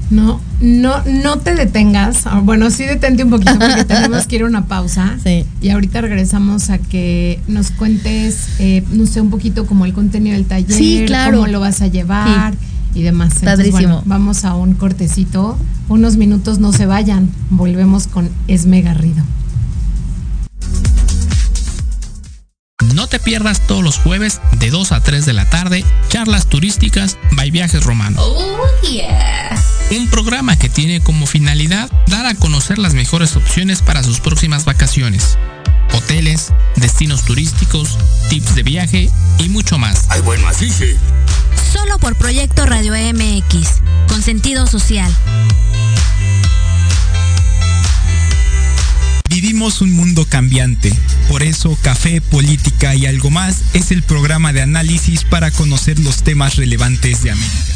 [0.10, 2.28] No, no, no te detengas.
[2.28, 5.18] Ah, bueno, sí detente un poquito porque tenemos que ir a una pausa.
[5.24, 5.46] Sí.
[5.60, 10.36] Y ahorita regresamos a que nos cuentes, eh, no sé, un poquito como el contenido
[10.36, 11.38] del taller, Sí, claro.
[11.40, 12.54] cómo lo vas a llevar
[12.94, 13.34] y demás.
[13.36, 13.96] Entonces, Padrísimo.
[13.96, 15.58] bueno, vamos a un cortecito.
[15.90, 17.30] Unos minutos no se vayan.
[17.50, 19.24] Volvemos con Esme Garrido.
[22.94, 27.18] No te pierdas todos los jueves de 2 a 3 de la tarde charlas turísticas
[27.32, 28.22] by Viajes Romano.
[29.96, 34.66] Un programa que tiene como finalidad dar a conocer las mejores opciones para sus próximas
[34.66, 35.38] vacaciones.
[35.94, 37.98] Hoteles, destinos turísticos,
[38.30, 40.06] tips de viaje y mucho más.
[40.10, 40.96] Ay, bueno, así sí.
[41.74, 45.12] Solo por Proyecto Radio MX, con sentido social.
[49.28, 50.94] Vivimos un mundo cambiante,
[51.30, 56.22] por eso Café, Política y algo más es el programa de análisis para conocer los
[56.22, 57.74] temas relevantes de América.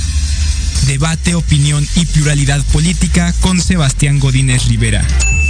[0.85, 5.03] Debate, opinión y pluralidad política con Sebastián Godínez Rivera.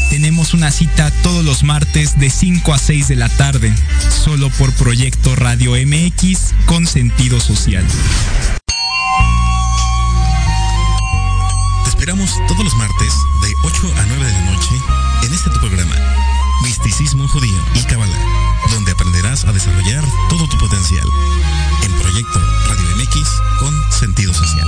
[0.09, 3.73] Tenemos una cita todos los martes de 5 a 6 de la tarde,
[4.09, 7.85] solo por Proyecto Radio MX con sentido social.
[11.83, 14.75] Te esperamos todos los martes de 8 a 9 de la noche
[15.23, 15.95] en este tu programa,
[16.63, 18.17] Misticismo Judío y Kabbalah,
[18.71, 21.07] donde aprenderás a desarrollar todo tu potencial.
[21.83, 22.39] En Proyecto
[22.69, 24.67] Radio MX con sentido social.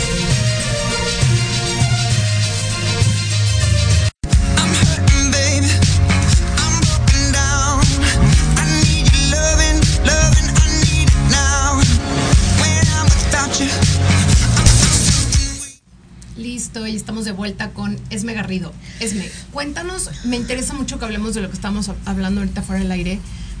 [17.31, 18.73] De vuelta con Esme Garrido.
[18.99, 22.91] Esme, cuéntanos, me interesa mucho que hablemos de lo que estamos hablando ahorita fuera del
[22.91, 23.19] aire,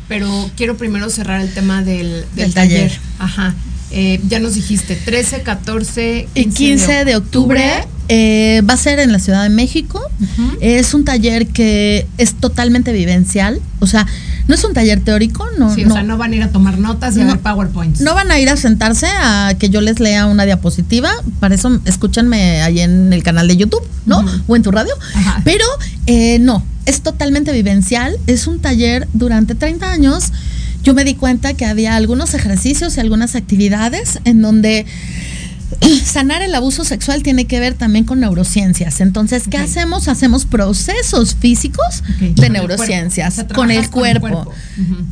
[0.09, 2.89] pero quiero primero cerrar el tema del, del Del taller.
[2.89, 2.99] taller.
[3.19, 3.55] Ajá.
[3.91, 8.99] Eh, ya nos dijiste 13, 14, 15, Y 15 de octubre eh, va a ser
[8.99, 10.01] en la Ciudad de México.
[10.59, 13.61] Es un taller que es totalmente vivencial.
[13.79, 14.05] O sea,
[14.47, 16.49] no es un taller teórico, no, Sí, no, o sea, no van a ir a
[16.49, 18.01] tomar notas y a ver PowerPoints.
[18.01, 21.11] no van a ir a sentarse a que yo les lea una diapositiva.
[21.39, 24.25] Para eso escúchanme ahí en el canal de YouTube, ¿no?
[24.47, 24.93] O en tu radio.
[25.13, 25.41] Ajá.
[25.43, 25.65] Pero
[26.07, 28.17] eh, no, es totalmente vivencial.
[28.27, 30.31] Es un taller durante 30 años.
[30.83, 34.85] Yo me di cuenta que había algunos ejercicios y algunas actividades en donde
[36.05, 39.01] sanar el abuso sexual tiene que ver también con neurociencias.
[39.01, 40.07] Entonces, ¿qué hacemos?
[40.07, 44.53] Hacemos procesos físicos de con neurociencias, con, el trabajas con el cuerpo.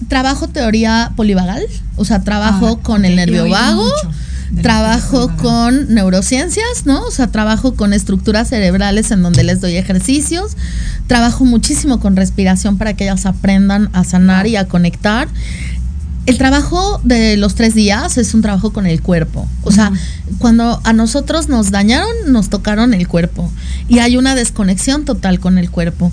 [0.08, 1.64] Trabajo teoría polivagal,
[1.96, 3.90] o sea, trabajo Ah, con el nervio vago,
[4.62, 7.04] trabajo con neurociencias, ¿no?
[7.04, 10.58] O sea, trabajo con estructuras cerebrales en donde les doy ejercicios,
[11.08, 15.28] trabajo muchísimo con respiración para que ellas aprendan a sanar y a conectar.
[16.30, 19.48] El trabajo de los tres días es un trabajo con el cuerpo.
[19.64, 19.92] O sea,
[20.38, 23.52] cuando a nosotros nos dañaron, nos tocaron el cuerpo.
[23.88, 26.12] Y hay una desconexión total con el cuerpo.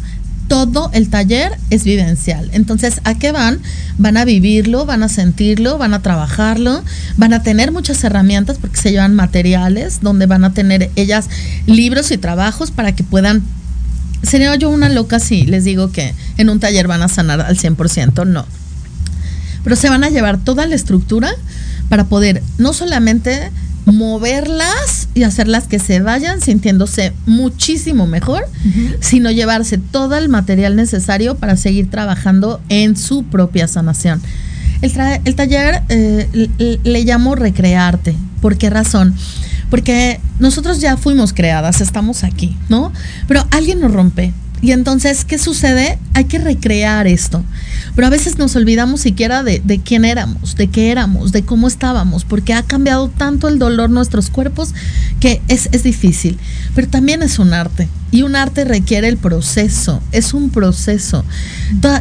[0.49, 2.49] Todo el taller es vivencial.
[2.55, 3.61] Entonces, ¿a qué van?
[3.99, 6.83] Van a vivirlo, van a sentirlo, van a trabajarlo,
[7.19, 11.29] van a tener muchas herramientas porque se llevan materiales donde van a tener ellas
[11.67, 13.43] libros y trabajos para que puedan
[14.23, 17.59] Sería yo una loca si les digo que en un taller van a sanar al
[17.59, 18.47] 100%, no.
[19.67, 21.29] Pero se van a llevar toda la estructura
[21.89, 23.51] para poder no solamente
[23.85, 28.45] moverlas y hacerlas que se vayan sintiéndose muchísimo mejor,
[29.01, 34.23] sino llevarse todo el material necesario para seguir trabajando en su propia sanación.
[34.83, 38.15] El, taller eh, le, le llamo recrearte.
[38.41, 39.17] ¿Por qué razón?
[39.69, 42.93] Porque nosotros ya fuimos creadas, estamos aquí, ¿no?
[43.27, 44.33] Pero alguien nos rompe,
[44.67, 45.97] y entonces, ¿qué sucede?
[46.13, 47.45] Hay que recrear esto.
[47.95, 52.25] Pero a veces nos olvidamos siquiera de, quién éramos, de qué éramos, de cómo estábamos,
[52.25, 54.75] porque ha cambiado tanto el dolor nuestros cuerpos
[55.21, 56.37] que es, es difícil.
[56.75, 57.87] Pero también es un arte.
[58.17, 61.23] Y un arte requiere el proceso, es un proceso.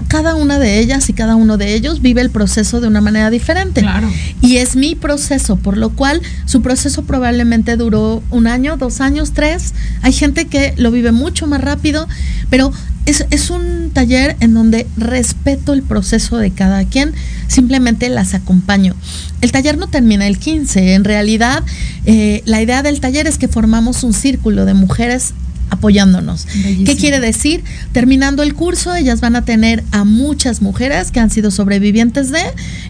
[0.08, 3.30] Cada una de ellas y cada uno de ellos vive el proceso de una manera
[3.30, 3.82] diferente.
[3.82, 4.10] Claro.
[4.40, 9.34] Y es mi proceso, por lo cual su proceso probablemente duró un año, dos años,
[9.34, 9.74] tres.
[10.04, 12.08] Hay gente que lo vive mucho más rápido,
[12.50, 12.72] pero
[13.06, 17.14] es, es, un taller en donde respeto el proceso de cada quien,
[17.50, 18.96] simplemente las acompaño.
[19.42, 21.62] El taller no termina el 15, en realidad
[22.06, 25.34] eh, la idea del taller es que formamos un círculo de mujeres
[25.70, 26.46] apoyándonos.
[26.46, 26.86] Bellísimo.
[26.86, 27.64] ¿Qué quiere decir?
[27.92, 32.42] Terminando el curso, ellas van a tener a muchas mujeres que han sido sobrevivientes de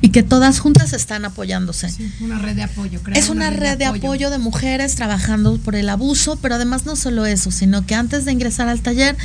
[0.02, 1.90] y que todas juntas están apoyándose.
[1.90, 3.18] Sí, una red de apoyo, creo.
[3.18, 4.04] Es una, red, de, apoyo.
[4.08, 8.26] apoyo de mujeres trabajando por el abuso, pero además no solo eso, sino que antes
[8.26, 9.16] de ingresar al taller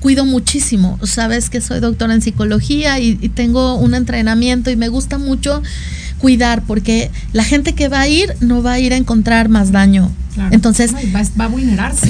[0.00, 0.98] cuido muchísimo.
[1.04, 5.62] Sabes que soy doctora en psicología y, y tengo un entrenamiento y me gusta mucho
[6.18, 9.72] cuidar porque la gente que va a ir no va a ir a encontrar más
[9.72, 10.10] daño.
[10.34, 10.54] Claro.
[10.54, 12.08] Entonces, No, va, va a vulnerarse.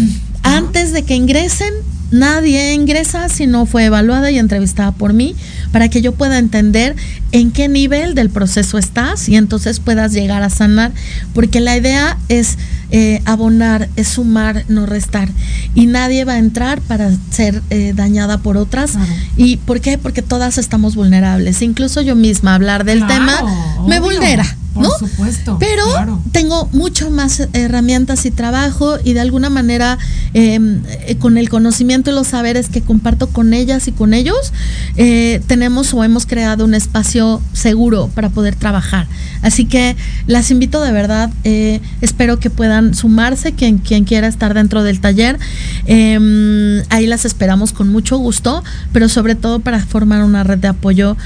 [0.61, 1.73] Antes de que ingresen,
[2.11, 5.35] nadie ingresa si no fue evaluada y entrevistada por mí
[5.73, 6.97] para que yo pueda entender
[7.33, 10.93] en qué nivel del proceso estás y entonces puedas llegar a sanar,
[11.35, 12.59] porque la idea es
[12.91, 15.29] eh, abonar, es sumar, no restar.
[15.75, 18.93] Y nadie va a entrar para ser eh, dañada por otras.
[18.93, 19.13] Claro.
[19.37, 19.97] ¿Y por qué?
[19.97, 21.63] Porque todas estamos vulnerables.
[21.63, 24.57] Incluso yo misma hablar del Claro, tema me obvio, vulnera.
[24.75, 24.91] Por ¿no?
[24.99, 25.57] supuesto.
[25.59, 26.23] Pero claro.
[26.33, 29.99] tengo mucho más herramientas y trabajo y de alguna manera
[30.35, 30.59] eh,
[31.07, 34.53] eh, con el conocimiento y los saberes que comparto con ellas y con ellos,
[34.97, 39.07] eh, tenemos o hemos creado un espacio seguro para poder trabajar.
[39.43, 39.97] Así que
[40.27, 45.01] las invito de verdad, eh, espero que puedan sumarse, quien, quien quiera estar dentro del
[45.01, 45.39] taller.
[45.87, 48.63] Eh, ahí las esperamos con mucho gusto,
[48.93, 51.17] pero sobre todo para formar una red de apoyo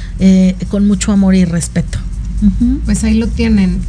[0.71, 1.99] con mucho amor y respeto.
[2.85, 3.81] Pues ahí lo tienen.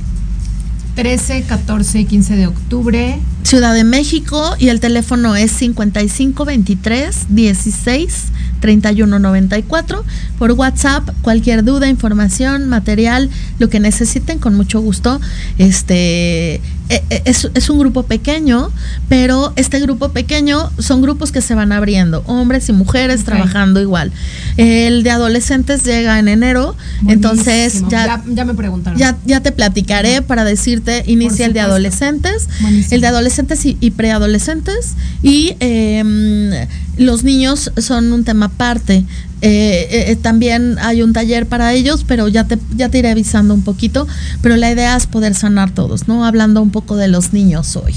[0.96, 3.20] 13, 14 y 15 de octubre.
[3.44, 8.14] Ciudad de México y el teléfono es 5523 16
[8.62, 10.04] 31 94.
[10.40, 13.30] Por WhatsApp, cualquier duda, información, material,
[13.60, 15.20] lo que necesiten, con mucho gusto.
[15.58, 18.72] Este es, es un grupo pequeño,
[19.10, 24.12] pero este grupo pequeño son grupos que se van abriendo, hombres y mujeres trabajando igual.
[24.58, 26.76] El de adolescentes llega en enero,
[27.08, 29.00] entonces ya, ya, ya me preguntaron.
[29.00, 32.96] ya, ya te platicaré para decirte, inicia el de adolescentes, Buenísimo.
[32.96, 36.68] el de adolescentes y, y preadolescentes y eh,
[36.98, 39.04] los niños son un tema aparte.
[39.42, 43.54] Eh, eh, también hay un taller para ellos, pero ya te, ya te iré avisando
[43.54, 44.08] un poquito.
[44.42, 46.26] Pero la idea es poder sanar todos, ¿no?
[46.26, 47.94] Hablando un poco de los niños hoy.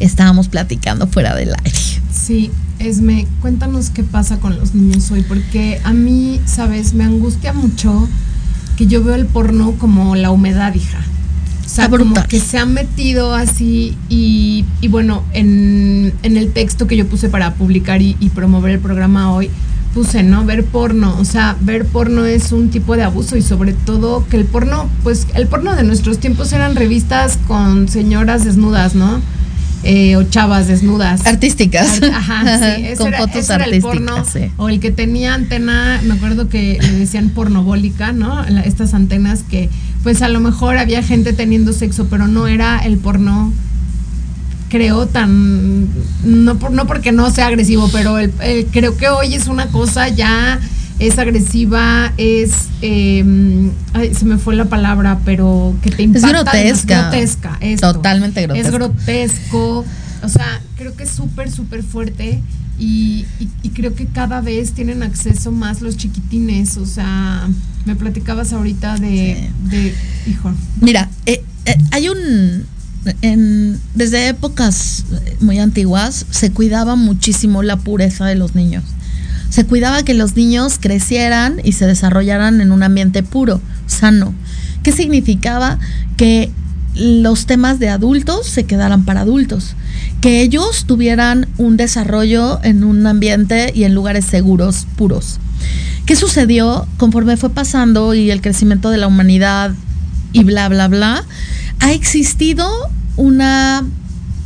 [0.00, 1.78] Estábamos platicando fuera del aire.
[2.12, 7.52] Sí, Esme, cuéntanos qué pasa con los niños hoy, porque a mí, sabes, me angustia
[7.52, 8.08] mucho
[8.76, 11.00] que yo veo el porno como la humedad, hija.
[11.66, 16.86] O sea, como que se ha metido así y, y bueno, en, en el texto
[16.86, 19.50] que yo puse para publicar y, y promover el programa hoy,
[19.94, 20.44] puse, ¿no?
[20.44, 24.36] Ver porno, o sea, ver porno es un tipo de abuso y sobre todo que
[24.36, 29.20] el porno, pues el porno de nuestros tiempos eran revistas con señoras desnudas, ¿no?
[29.84, 31.24] Eh, o chavas desnudas.
[31.26, 32.00] Artísticas.
[32.12, 34.16] Ajá, sí, ese Con era, fotos ese era el porno.
[34.16, 34.52] artísticas, sí.
[34.56, 38.42] O el que tenía antena, me acuerdo que le decían pornobólica, ¿no?
[38.48, 39.70] La- estas antenas que,
[40.02, 43.52] pues a lo mejor había gente teniendo sexo, pero no era el porno,
[44.68, 45.88] creo, tan.
[46.24, 49.66] No, por, no porque no sea agresivo, pero el- el- creo que hoy es una
[49.68, 50.60] cosa ya.
[50.98, 52.50] Es agresiva, es.
[52.82, 53.24] eh,
[53.92, 56.26] ay, se me fue la palabra, pero que te impacta.
[56.28, 57.02] además, grotesca.
[57.02, 57.56] grotesca.
[57.60, 57.92] esto.
[57.94, 58.72] Totalmente Es grotesco.
[58.78, 59.84] grotesco.
[60.24, 62.42] O sea, creo que es súper, súper fuerte.
[62.80, 66.76] Y, y- y creo que cada vez tienen acceso más los chiquitines.
[66.76, 67.48] O sea,
[67.86, 69.50] me platicabas ahorita de.
[69.70, 69.94] de
[70.26, 70.52] hijo.
[70.80, 72.64] Mira, eh, eh, hay un.
[73.94, 75.04] Desde épocas
[75.40, 78.84] muy antiguas se cuidaba muchísimo la pureza de los niños.
[79.50, 84.34] Se cuidaba que los niños crecieran y se desarrollaran en un ambiente puro, sano.
[84.82, 85.78] ¿Qué significaba?
[86.16, 86.50] Que
[86.94, 89.74] los temas de adultos se quedaran para adultos.
[90.20, 95.38] Que ellos tuvieran un desarrollo en un ambiente y en lugares seguros, puros.
[96.06, 99.72] ¿Qué sucedió conforme fue pasando y el crecimiento de la humanidad
[100.32, 101.24] y bla, bla, bla?
[101.80, 102.68] Ha existido
[103.18, 103.84] una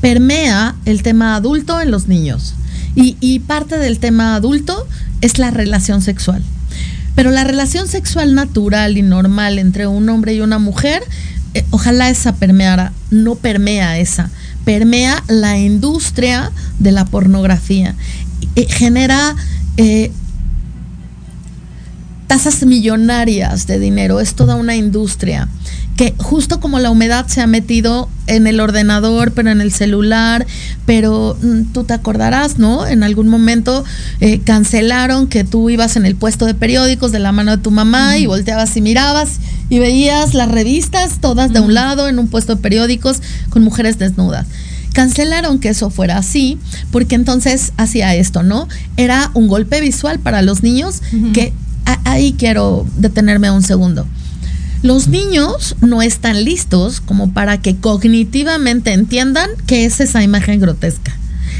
[0.00, 2.54] permea el tema adulto en los niños.
[2.94, 4.86] Y, parte del tema adulto
[5.22, 6.42] es la relación sexual.
[7.14, 11.02] Pero la relación sexual natural y normal entre un hombre y una mujer
[11.54, 14.30] eh, ojalá esa permeara, no permea esa,
[14.64, 17.94] permea la industria de la pornografía.
[18.56, 19.36] Eh, genera
[19.76, 20.10] eh,
[22.32, 25.50] tasas millonarias de dinero, es toda una industria
[25.98, 30.46] que justo como la humedad se ha metido en el ordenador, pero en el celular,
[30.86, 32.86] pero mm, tú te acordarás, ¿no?
[32.86, 33.84] En algún momento
[34.20, 37.70] eh, cancelaron que tú ibas en el puesto de periódicos de la mano de tu
[37.70, 39.32] mamá y volteabas y mirabas
[39.68, 43.20] y veías las revistas todas de un lado en un puesto de periódicos
[43.50, 44.46] con mujeres desnudas
[44.94, 46.58] cancelaron que eso fuera así,
[46.90, 48.68] porque entonces hacía esto, ¿no?
[48.98, 51.00] Era un golpe visual para los niños
[51.32, 51.54] que
[51.84, 54.06] ahí quiero detenerme un segundo.
[54.82, 61.16] Los niños no están listos como para que cognitivamente entiendan qué es esa imagen grotesca.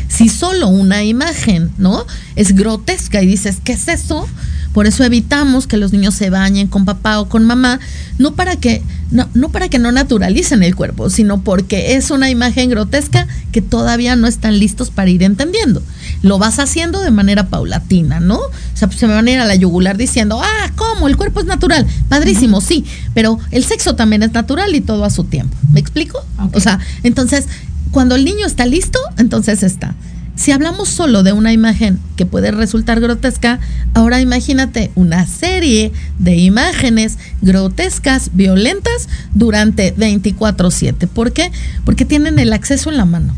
[0.09, 2.05] Si solo una imagen, ¿no?
[2.37, 4.29] Es grotesca y dices, ¿qué es eso?
[4.73, 7.79] Por eso evitamos que los niños se bañen con papá o con mamá,
[8.19, 12.31] no para que no, no para que no naturalicen el cuerpo, sino porque es una
[12.31, 15.83] imagen grotesca que todavía no están listos para ir entendiendo.
[16.23, 18.37] Lo vas haciendo de manera paulatina, ¿no?
[18.37, 21.09] O sea, pues se me van a ir a la yugular diciendo, ah, ¿cómo?
[21.09, 21.87] El cuerpo es natural.
[22.09, 25.57] Padrísimo, sí, pero el sexo también es natural y todo a su tiempo.
[25.73, 26.25] ¿Me explico?
[26.53, 27.47] O sea, entonces,
[27.91, 29.95] cuando el niño está listo, entonces está.
[30.35, 33.61] Si hablamos solo de una imagen que puede resultar grotesca,
[33.93, 41.07] ahora imagínate una serie de imágenes grotescas, violentas, durante 24/7.
[41.07, 41.53] ¿Por qué?
[41.85, 43.35] Porque tienen el acceso en la mano.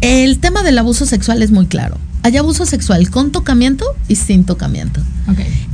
[0.00, 1.98] El tema del abuso sexual es muy claro.
[2.22, 5.00] Hay abuso sexual con tocamiento y sin tocamiento.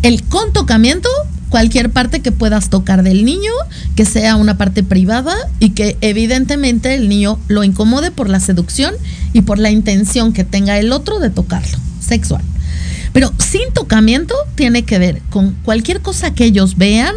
[0.03, 1.09] El con tocamiento
[1.49, 3.53] cualquier parte que puedas tocar del niño,
[3.95, 8.95] que sea una parte privada y que evidentemente el niño lo incomode por la seducción
[9.33, 12.43] y por la intención que tenga el otro de tocarlo, sexual.
[13.13, 17.15] Pero sin tocamiento tiene que ver con cualquier cosa que ellos vean,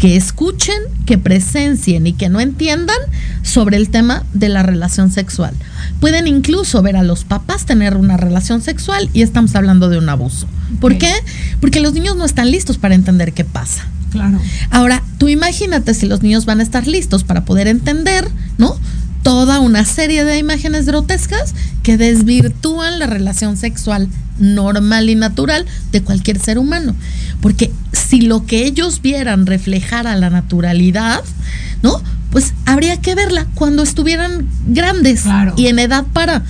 [0.00, 2.96] que escuchen, que presencien y que no entiendan
[3.42, 5.52] sobre el tema de la relación sexual.
[6.00, 10.08] Pueden incluso ver a los papás tener una relación sexual y estamos hablando de un
[10.08, 10.48] abuso.
[10.80, 11.12] ¿Por qué?
[11.60, 13.86] Porque los niños no están listos para entender qué pasa.
[14.10, 14.40] Claro.
[14.70, 18.26] Ahora, tú imagínate si los niños van a estar listos para poder entender,
[18.56, 18.76] ¿no?
[19.22, 24.08] Toda una serie de imágenes grotescas que desvirtúan la relación sexual
[24.40, 26.94] normal y natural de cualquier ser humano.
[27.40, 31.22] Porque si lo que ellos vieran reflejara la naturalidad,
[31.82, 32.02] ¿no?
[32.30, 35.24] Pues habría que verla cuando estuvieran grandes
[35.56, 36.42] y en edad para.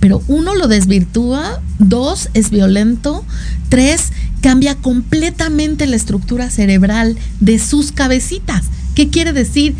[0.00, 3.24] Pero uno lo desvirtúa, dos es violento,
[3.68, 8.64] tres cambia completamente la estructura cerebral de sus cabecitas.
[8.94, 9.74] ¿Qué quiere decir?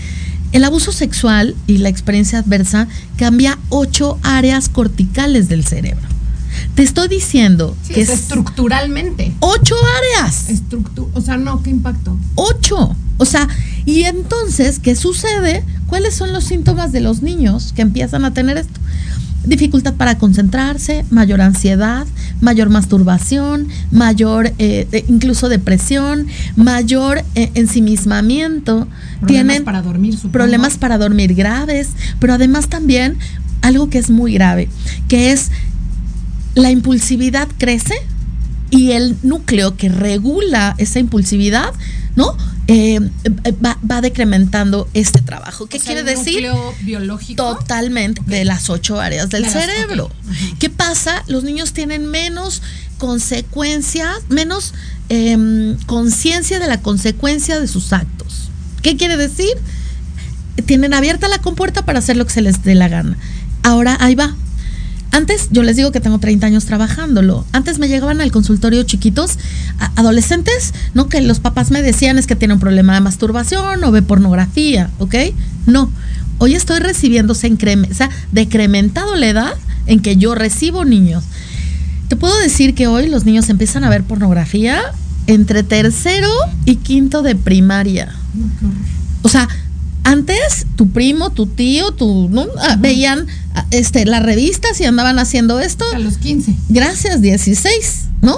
[0.53, 2.87] El abuso sexual y la experiencia adversa
[3.17, 6.12] cambia ocho áreas corticales del cerebro.
[6.75, 9.33] Te estoy diciendo que es estructuralmente.
[9.41, 9.75] Ocho
[10.19, 10.47] áreas.
[11.15, 12.17] o sea, no, ¿qué impacto?
[12.35, 12.97] Ocho.
[13.19, 13.49] O sea,
[13.85, 15.65] y entonces, ¿qué sucede?
[15.87, 18.81] ¿Cuáles son los síntomas de los niños que empiezan a tener esto?
[19.45, 22.07] Dificultad para concentrarse, mayor ansiedad,
[22.41, 28.87] mayor masturbación, mayor eh, incluso depresión, mayor eh, ensimismamiento.
[29.21, 31.91] Problemas Tienen para dormir, problemas para dormir graves,
[32.21, 33.19] pero además también
[33.63, 34.69] algo que es muy grave,
[35.09, 35.51] que es
[36.55, 37.95] la impulsividad crece
[38.71, 41.73] y el núcleo que regula esa impulsividad,
[42.17, 42.37] ¿no?
[42.69, 43.01] Eh,
[43.63, 45.67] va, decrementando este trabajo.
[45.67, 46.35] ¿Qué quiere decir?
[46.35, 47.57] Núcleo biológico.
[47.57, 50.11] Totalmente, de las ocho áreas del cerebro.
[50.59, 51.23] ¿Qué pasa?
[51.27, 52.63] Los niños tienen menos
[52.97, 54.75] consecuencias, menos
[55.09, 58.49] em, conciencia de la consecuencia de sus actos.
[58.81, 59.53] ¿Qué quiere decir?
[60.65, 63.19] Tienen abierta la compuerta para hacer lo que se les dé la gana.
[63.65, 64.35] Ahora ahí va,
[65.13, 67.45] antes, yo les digo que tengo 30 años trabajándolo.
[67.53, 69.39] Antes me llegaban al consultorio chiquitos,
[69.95, 71.09] adolescentes, ¿no?
[71.09, 74.89] Que los papás me decían es que tiene un problema de masturbación o ve pornografía,
[74.99, 75.15] ¿ok?
[75.67, 75.91] No.
[76.39, 79.55] Hoy estoy recibiendo, se o sea, decrementado la edad
[79.87, 81.25] en que yo recibo niños.
[82.09, 84.81] Te puedo decir que hoy los niños empiezan a ver pornografía
[85.27, 86.31] entre tercero
[86.65, 88.15] y quinto de primaria.
[89.21, 89.47] O sea,
[90.05, 92.47] antes tu primo, tu tío, tu ¿no?
[92.61, 96.55] Ah, veían ah, este las revistas y andaban haciendo esto a los 15.
[96.69, 98.37] Gracias, 16, ¿no?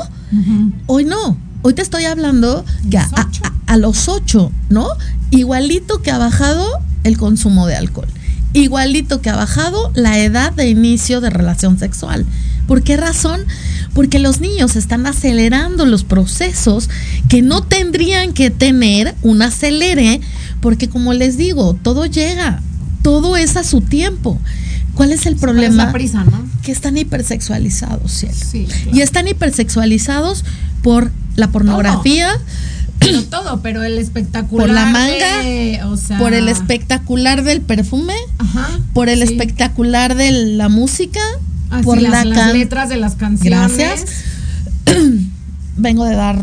[0.87, 1.39] Hoy no.
[1.62, 4.89] Hoy te estoy hablando que a, los 8, ¿no?
[5.31, 6.67] Igualito que ha bajado
[7.05, 8.09] el consumo de alcohol.
[8.53, 12.27] Igualito que ha bajado la edad de inicio de relación sexual.
[12.67, 13.43] ¿Por qué razón?
[13.95, 16.89] Porque los niños están acelerando los procesos
[17.29, 20.21] que no tendrían que tener un acelere
[20.61, 22.61] porque como les digo, todo llega,
[23.03, 24.39] todo es a su tiempo.
[24.95, 25.93] ¿Cuál es el problema?
[25.93, 26.45] prisa, ¿no?
[26.62, 28.47] Que están hipersexualizados, ¿cierto?
[28.51, 30.45] Sí, Y están hipersexualizados
[30.83, 32.31] por la pornografía,
[33.01, 34.67] pero todo, pero el espectacular.
[34.69, 39.25] Por la manga, de- o sea, por el espectacular del perfume, Ajá, por el sí.
[39.35, 41.21] espectacular de la música,
[41.83, 43.77] Por las, la las can- letras de las canciones.
[43.77, 44.05] Gracias.
[45.77, 46.43] vengo de dar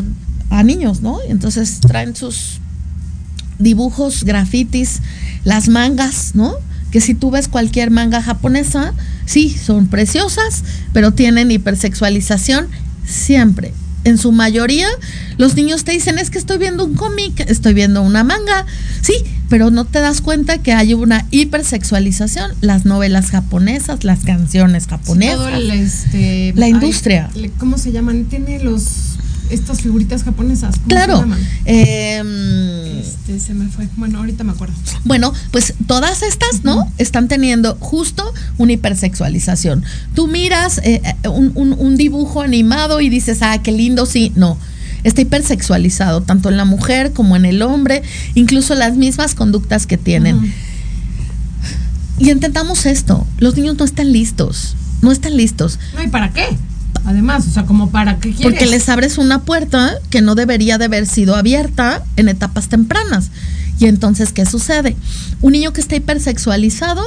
[0.49, 1.19] a niños, ¿no?
[1.27, 2.59] Entonces traen sus
[3.59, 5.01] dibujos, grafitis,
[5.43, 6.55] las mangas, ¿no?
[6.91, 8.93] Que si tú ves cualquier manga japonesa,
[9.25, 10.63] sí, son preciosas,
[10.93, 12.67] pero tienen hipersexualización
[13.05, 13.73] siempre.
[14.04, 14.88] En su mayoría,
[15.38, 18.66] los niños te dicen, es que estoy viendo un cómic, estoy viendo una manga,
[19.02, 19.14] sí,
[19.49, 22.52] pero no te das cuenta que hay una hipersexualización.
[22.62, 25.36] Las novelas japonesas, las canciones japonesas.
[25.36, 27.30] Todo el, este, La industria.
[27.58, 28.26] ¿Cómo se llaman?
[28.26, 29.11] Tiene los
[29.52, 30.76] estas figuritas japonesas.
[30.76, 31.20] ¿Cómo se Claro.
[31.22, 31.39] llaman?
[31.66, 33.88] Em, Este, se me fue.
[33.97, 34.74] Bueno, ahorita me acuerdo.
[35.04, 36.91] Bueno, pues todas estas, ¿no?
[36.97, 38.24] Están teniendo justo
[38.58, 39.84] una hipersexualización.
[40.16, 44.32] Tú miras eh, eh, un, un- un dibujo animado y dices, ah, qué lindo, sí,
[44.36, 44.58] no.
[45.04, 48.04] Está hipersexualizado, tanto en la mujer como en el hombre,
[48.36, 50.54] incluso las mismas conductas que tienen.
[52.20, 55.80] Y entendamos esto, los niños no están listos, no están listos.
[55.95, 56.45] No, ¿y para qué?
[57.06, 58.43] Además, o sea, como para qué quieres.
[58.43, 63.30] Porque les abres una puerta que no debería de haber sido abierta en etapas tempranas.
[63.80, 64.95] Y entonces, ¿qué sucede?
[65.41, 67.02] Un niño que está hipersexualizado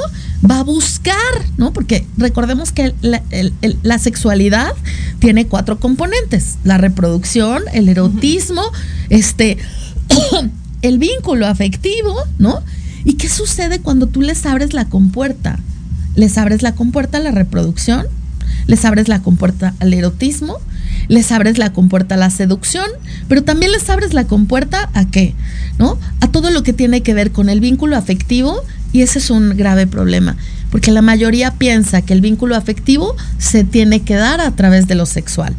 [0.49, 1.15] va a buscar,
[1.57, 1.73] ¿no?
[1.73, 4.73] Porque recordemos que la, el- el- la sexualidad
[5.21, 8.63] tiene cuatro componentes: la reproducción, el erotismo,
[9.09, 9.59] este,
[10.83, 12.61] el vínculo afectivo, ¿no?
[13.05, 15.61] ¿Y qué sucede cuando tú les abres la compuerta?
[16.17, 18.07] Les abres la compuerta a la reproducción,
[18.67, 20.59] les abres la compuerta al erotismo,
[21.09, 22.87] les abres la compuerta a la seducción,
[23.29, 25.35] pero también les abres la compuerta a qué,
[25.79, 25.99] ¿no?
[26.21, 28.63] A todo lo que tiene que ver con el vínculo afectivo
[28.93, 30.37] y ese es un grave problema,
[30.71, 34.95] porque la mayoría piensa que el vínculo afectivo se tiene que dar a través de
[34.95, 35.55] lo sexual.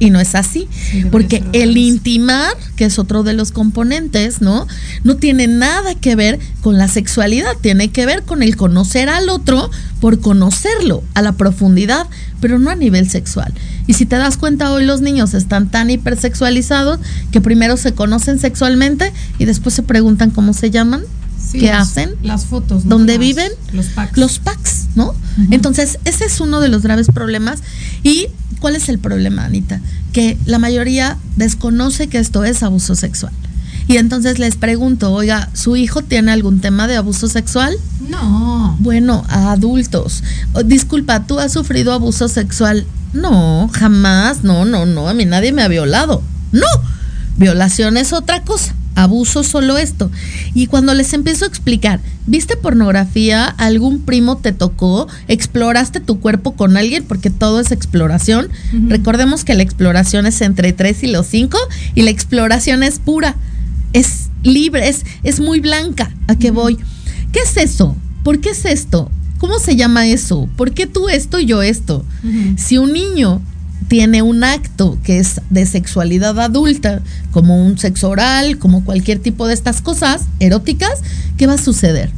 [0.00, 4.66] Y no es así, Sí, porque el intimar, que es otro de los componentes, ¿no?
[5.04, 9.28] No tiene nada que ver con la sexualidad, tiene que ver con el conocer al
[9.28, 9.70] otro
[10.00, 12.06] por conocerlo a la profundidad,
[12.40, 13.52] pero no a nivel sexual.
[13.86, 16.98] Y si te das cuenta, hoy los niños están tan hipersexualizados
[17.30, 21.02] que primero se conocen sexualmente y después se preguntan cómo se llaman,
[21.38, 22.84] Sí, qué las- hacen, Las fotos.
[22.84, 22.90] ¿no?
[22.96, 24.16] dónde Las- viven, Los packs.
[24.18, 25.14] los packs, ¿no?
[25.50, 27.60] Entonces, ese es uno de los graves problemas.
[28.02, 28.28] ¿Y
[28.60, 29.80] cuál es el problema, Anita?
[30.12, 33.32] Que la mayoría desconoce que esto es abuso sexual.
[33.88, 37.74] Y entonces les pregunto, oiga, ¿su hijo tiene algún tema de abuso sexual?
[38.08, 38.76] No.
[38.78, 40.22] Bueno, a adultos.
[40.52, 42.86] O, disculpa, ¿tú has sufrido abuso sexual?
[43.12, 46.22] No, jamás, no, no, no, a mí nadie me ha violado.
[46.52, 46.66] No,
[47.36, 50.10] violación es otra cosa, abuso solo esto.
[50.54, 53.44] Y cuando les empiezo a explicar, ¿viste pornografía?
[53.46, 55.08] ¿Algún primo te tocó?
[55.28, 57.04] ¿Exploraste tu cuerpo con alguien?
[57.04, 58.48] Porque todo es exploración.
[58.88, 61.58] Recordemos que la exploración es entre 3 y los 5
[61.94, 63.36] y la exploración es pura,
[63.92, 66.10] es libre, es, es muy blanca.
[66.28, 66.78] ¿A qué voy?
[67.32, 67.96] ¿Qué es eso?
[68.22, 69.10] ¿Por qué es esto?
[69.38, 70.48] ¿Cómo se llama eso?
[70.56, 72.04] ¿Por qué tú esto y yo esto?
[72.58, 73.40] Si un niño
[73.88, 77.02] tiene un acto que es de sexualidad adulta,
[77.32, 81.00] como un sexo oral, como cualquier tipo de estas cosas eróticas,
[81.36, 82.10] ¿qué va a suceder?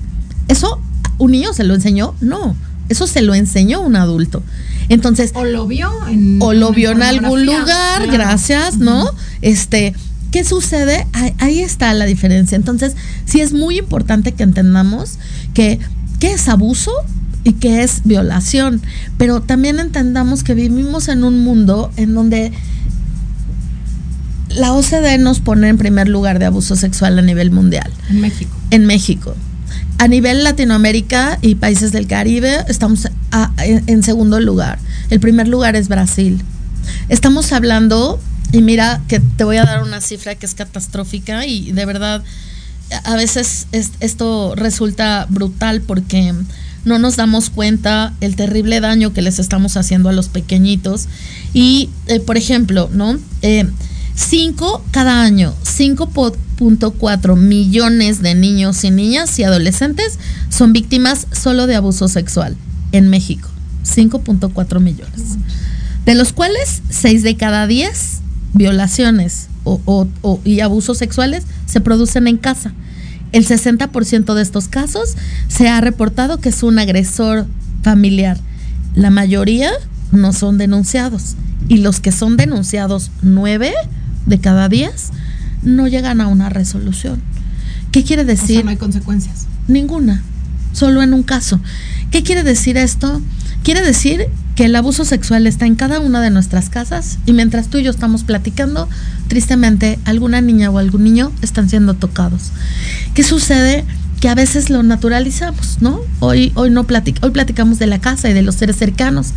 [0.48, 0.80] ¿Eso
[1.18, 2.14] un niño se lo enseñó?
[2.20, 2.56] No,
[2.88, 4.42] eso se lo enseñó un adulto.
[4.88, 6.38] Entonces, O lo vio en.
[6.42, 8.12] o lo vio en algún lugar, claro.
[8.12, 9.08] gracias, ¿no?
[9.40, 9.94] Este,
[10.30, 11.06] ¿qué sucede?
[11.12, 12.56] Ahí, ahí está la diferencia.
[12.56, 12.94] Entonces,
[13.24, 15.18] sí es muy importante que entendamos
[15.54, 15.78] que
[16.18, 16.92] qué es abuso
[17.44, 18.80] y qué es violación,
[19.18, 22.52] pero también entendamos que vivimos en un mundo en donde
[24.50, 28.54] la OCDE nos pone en primer lugar de abuso sexual a nivel mundial En México.
[28.70, 29.34] en México.
[29.98, 34.78] A nivel Latinoamérica y países del Caribe estamos a- en, en segundo lugar.
[35.10, 36.42] El primer lugar es Brasil.
[37.08, 38.20] Estamos hablando,
[38.52, 42.22] y mira que te voy a dar una cifra que es catastrófica y de verdad
[43.04, 46.34] a veces es- esto resulta brutal porque
[46.84, 51.06] no nos damos cuenta el terrible daño que les estamos haciendo a los pequeñitos.
[51.54, 53.18] Y, eh, por ejemplo, ¿no?
[53.42, 53.68] Eh,
[54.14, 60.18] cinco cada año, 5.4 millones de niños y niñas y adolescentes
[60.48, 62.56] son víctimas solo de abuso sexual
[62.92, 63.48] en México.
[63.84, 65.20] 5.4 millones.
[66.06, 68.20] De los cuales 6 de cada 10
[68.54, 70.08] violaciones o-
[70.44, 72.72] y abusos sexuales se producen en casa.
[73.32, 75.16] El 60% de estos casos
[75.48, 77.46] se ha reportado que es un agresor
[77.82, 78.38] familiar.
[78.94, 79.70] La mayoría
[80.12, 81.36] no son denunciados.
[81.68, 83.72] Y los que son denunciados, 9
[84.26, 85.10] de cada 10,
[85.62, 87.22] no llegan a una resolución.
[87.90, 88.64] ¿Qué quiere O sea, decir?
[88.64, 89.46] no hay consecuencias.
[89.68, 90.22] Ninguna,
[90.72, 91.60] solo en un caso.
[92.10, 93.22] ¿Qué quiere decir esto?
[93.62, 94.26] Quiere decir
[94.62, 97.82] que el abuso sexual está en cada una de nuestras casas y mientras tú y
[97.82, 98.88] yo estamos platicando,
[99.26, 102.52] tristemente alguna niña o algún niño están siendo tocados.
[103.12, 103.84] ¿Qué sucede?
[104.20, 105.98] que a veces lo naturalizamos, ¿no?
[106.20, 106.86] Hoy, hoy no
[107.22, 109.32] hoy platicamos de la casa y de los seres cercanos,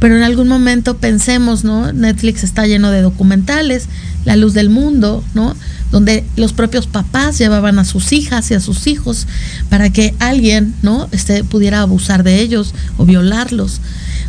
[0.00, 1.92] pero en algún momento pensemos, ¿no?
[1.92, 3.88] Netflix está lleno de documentales,
[4.24, 5.56] La Luz del Mundo, ¿no?
[5.90, 9.26] Donde los propios papás llevaban a sus hijas y a sus hijos
[9.68, 11.08] para que alguien, ¿no?
[11.12, 13.80] Este, pudiera abusar de ellos o violarlos.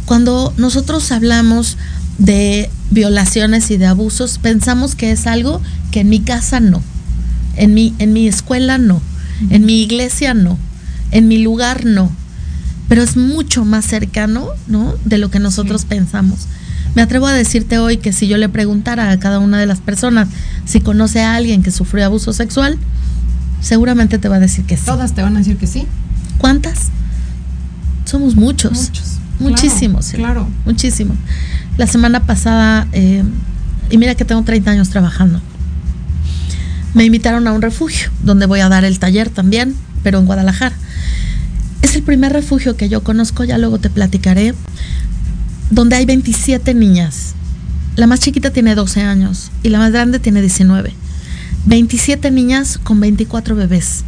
[0.06, 1.78] Cuando nosotros hablamos
[2.18, 6.82] de violaciones y de abusos, pensamos que es algo que en mi casa no,
[7.56, 9.02] en mi, en mi escuela no
[9.50, 10.58] en mi iglesia no,
[11.12, 12.12] en mi lugar no,
[12.88, 14.96] pero es mucho más cercano, ¿no?
[15.06, 16.48] De lo que nosotros pensamos.
[16.96, 19.80] Me atrevo a decirte hoy que si yo le preguntara a cada una de las
[19.80, 20.28] personas
[20.66, 22.78] si conoce a alguien que sufrió abuso sexual,
[23.62, 24.86] seguramente te va a decir que sí.
[24.86, 25.88] Todas te van a decir que sí.
[26.38, 26.90] ¿Cuántas?
[28.06, 28.74] Somos muchos.
[28.74, 29.20] Muchos.
[29.40, 30.12] Muchísimos.
[30.12, 30.48] Claro.
[30.66, 31.18] Muchísimos.
[31.78, 33.24] La semana pasada, eh,
[33.90, 35.42] y mira que tengo 30 años trabajando
[36.94, 40.76] me invitaron a un refugio donde voy a dar el taller también, pero en Guadalajara.
[41.82, 44.54] Es el primer refugio que yo conozco, ya luego te platicaré,
[45.74, 47.34] donde hay 27 niñas.
[47.96, 50.94] La más chiquita tiene 12 años y la más grande tiene 19.
[51.66, 54.04] 27 niñas con 24 bebés.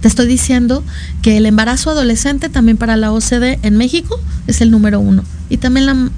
[0.00, 0.82] Te estoy diciendo
[1.22, 5.24] que el embarazo adolescente también para la OCDE en México es el número uno.
[5.48, 6.10] Y también la,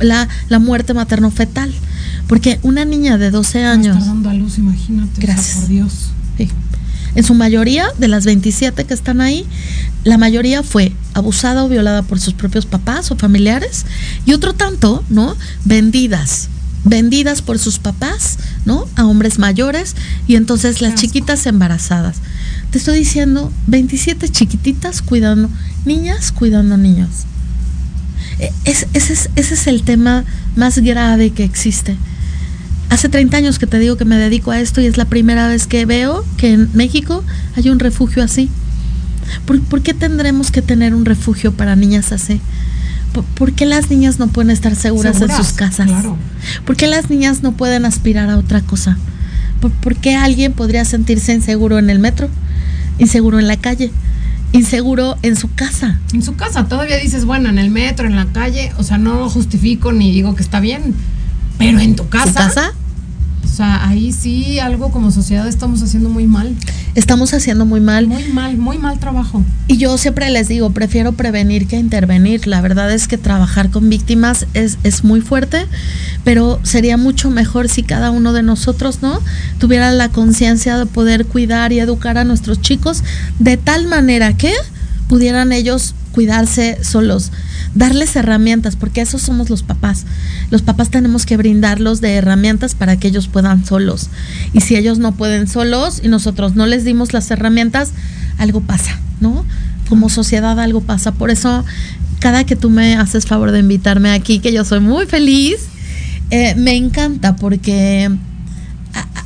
[0.00, 1.72] la, la muerte materno-fetal.
[2.26, 3.96] Porque una niña de 12 años.
[3.96, 5.20] Está dando a luz, imagínate.
[5.20, 5.58] Gracias.
[5.58, 6.10] por Dios.
[7.14, 9.46] En su mayoría, de las 27 que están ahí,
[10.02, 13.86] la mayoría fue abusada o violada por sus propios papás o familiares.
[14.26, 15.36] Y otro tanto, ¿no?
[15.64, 16.48] Vendidas.
[16.84, 18.86] Vendidas por sus papás, ¿no?
[18.96, 19.94] A hombres mayores.
[20.26, 22.16] Y entonces las chiquitas embarazadas.
[22.70, 25.48] Te estoy diciendo, 27 chiquititas cuidando,
[25.84, 27.10] niñas cuidando niños.
[28.40, 30.24] E, ese, es, ese es el tema
[30.56, 31.96] más grave que existe
[32.94, 35.48] Hace 30 años que te digo que me dedico a esto y es la primera
[35.48, 37.24] vez que veo que en México
[37.56, 38.48] hay un refugio así.
[39.46, 42.40] ¿Por, qué tendremos que tener un refugio para niñas así?
[43.34, 45.90] ¿Por, qué las niñas no pueden estar seguras, en sus casas?
[46.64, 48.96] ¿Por qué las niñas no pueden aspirar a otra cosa?
[49.60, 52.28] ¿Por, qué alguien podría sentirse inseguro en el metro?
[52.98, 53.90] Inseguro en la calle?
[54.52, 55.98] inseguro en su casa.
[56.12, 59.14] En su casa, todavía dices, bueno, en el metro, en la calle, o sea, no
[59.14, 60.94] lo justifico ni digo que está bien,
[61.58, 62.32] pero en tu casa.
[62.32, 62.72] casa?
[63.44, 66.54] O sea, ahí sí algo como sociedad estamos haciendo muy mal.
[66.94, 68.06] Estamos haciendo muy mal.
[68.06, 69.42] Muy mal, muy mal trabajo.
[69.68, 72.46] Y yo siempre les digo, prefiero prevenir que intervenir.
[72.46, 75.66] La verdad es que trabajar con víctimas es, es muy fuerte,
[76.24, 79.20] pero sería mucho mejor si cada uno de nosotros, ¿no?
[79.58, 83.04] Tuviera la conciencia de poder cuidar y educar a nuestros chicos
[83.38, 84.52] de tal manera que
[85.08, 87.32] pudieran ellos cuidarse solos
[87.74, 90.04] darles herramientas, porque esos somos los papás.
[90.50, 94.08] Los papás tenemos que brindarlos de herramientas para que ellos puedan solos.
[94.52, 97.90] Y si ellos no pueden solos y nosotros no les dimos las herramientas,
[98.38, 99.44] algo pasa, ¿no?
[99.88, 101.12] Como sociedad algo pasa.
[101.12, 101.64] Por eso,
[102.20, 105.56] cada que tú me haces favor de invitarme aquí, que yo soy muy feliz,
[106.30, 108.10] eh, me encanta porque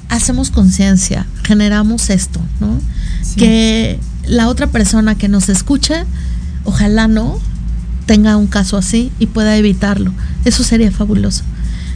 [0.08, 2.80] hacemos conciencia, generamos esto, ¿no?
[3.36, 6.04] Que la otra persona que nos escuche,
[6.68, 7.40] ojalá no,
[8.04, 10.12] tenga un caso así y pueda evitarlo.
[10.44, 11.42] Eso sería fabuloso.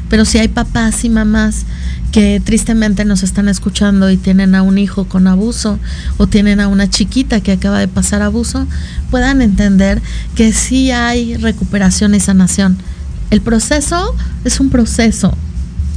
[0.09, 1.67] Pero si hay papás y mamás
[2.11, 5.79] que tristemente nos están escuchando y tienen a un hijo con abuso
[6.17, 8.67] o tienen a una chiquita que acaba de pasar abuso,
[9.11, 10.01] puedan entender
[10.35, 12.79] que sí hay recuperación y sanación.
[13.31, 14.15] El proceso
[14.45, 15.37] es un proceso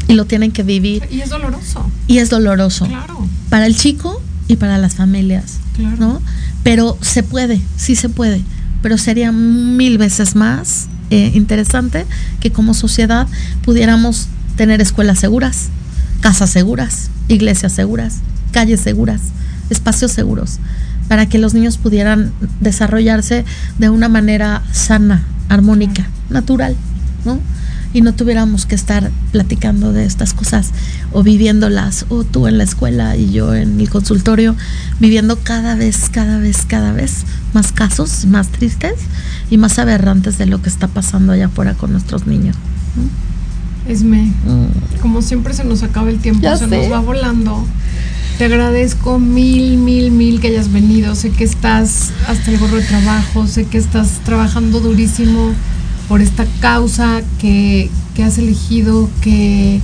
[0.09, 1.07] y lo tienen que vivir.
[1.09, 1.89] Y es doloroso.
[2.07, 2.87] Y es doloroso.
[2.87, 3.25] Claro.
[3.49, 5.59] Para el chico y para las familias.
[5.77, 5.95] Claro.
[5.97, 6.21] ¿no?
[6.63, 8.43] Pero se puede, sí se puede
[8.85, 12.05] pero sería mil veces más eh, interesante
[12.39, 13.27] que como sociedad
[13.63, 14.27] pudiéramos
[14.57, 15.69] tener escuelas seguras,
[16.21, 18.19] casas seguras, iglesias seguras,
[18.51, 19.21] calles seguras,
[19.71, 20.59] espacios seguros,
[21.07, 23.43] para que los niños pudieran desarrollarse
[23.79, 26.75] de una manera sana, armónica, natural,
[27.25, 27.39] ¿no?
[27.93, 30.71] Y no tuviéramos que estar platicando de estas cosas
[31.11, 34.55] o viviéndolas, o tú en la escuela y yo en el consultorio,
[34.99, 38.95] viviendo cada vez, cada vez, cada vez más casos más tristes
[39.49, 42.55] y más aberrantes de lo que está pasando allá afuera con nuestros niños.
[43.87, 44.99] Esme, mm.
[45.01, 47.65] como siempre se nos acaba el tiempo, se nos va volando.
[48.37, 51.15] Te agradezco mil, mil, mil que hayas venido.
[51.15, 55.53] Sé que estás hasta el gorro de trabajo, sé que estás trabajando durísimo
[56.07, 57.89] por esta causa que,
[58.23, 59.81] has elegido, que,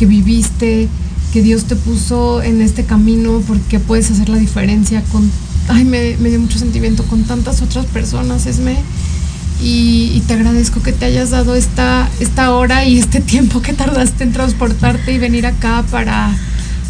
[0.00, 0.88] viviste,
[1.32, 5.30] que Dios te puso en este camino porque puedes hacer la diferencia con,
[5.68, 8.76] ay, me, dio mucho sentimiento con tantas otras personas, Esme,
[9.60, 14.24] y, te agradezco que te hayas dado esta, esta hora y este tiempo que tardaste
[14.24, 16.36] en transportarte y venir acá para,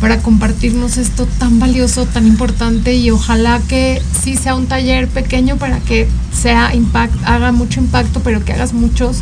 [0.01, 5.57] para compartirnos esto tan valioso, tan importante y ojalá que sí sea un taller pequeño
[5.57, 9.19] para que sea impact, haga mucho impacto, pero que hagas muchos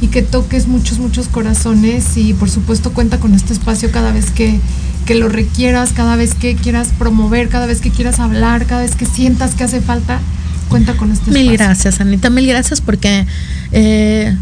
[0.00, 2.16] y que toques muchos, muchos corazones.
[2.16, 4.58] Y por supuesto cuenta con este espacio cada vez que,
[5.06, 8.94] que lo requieras, cada vez que quieras promover, cada vez que quieras hablar, cada vez
[8.96, 10.20] que sientas que hace falta
[10.68, 13.26] cuenta con este Mil gracias, Anita, mil gracias porque
[13.72, 14.34] eh,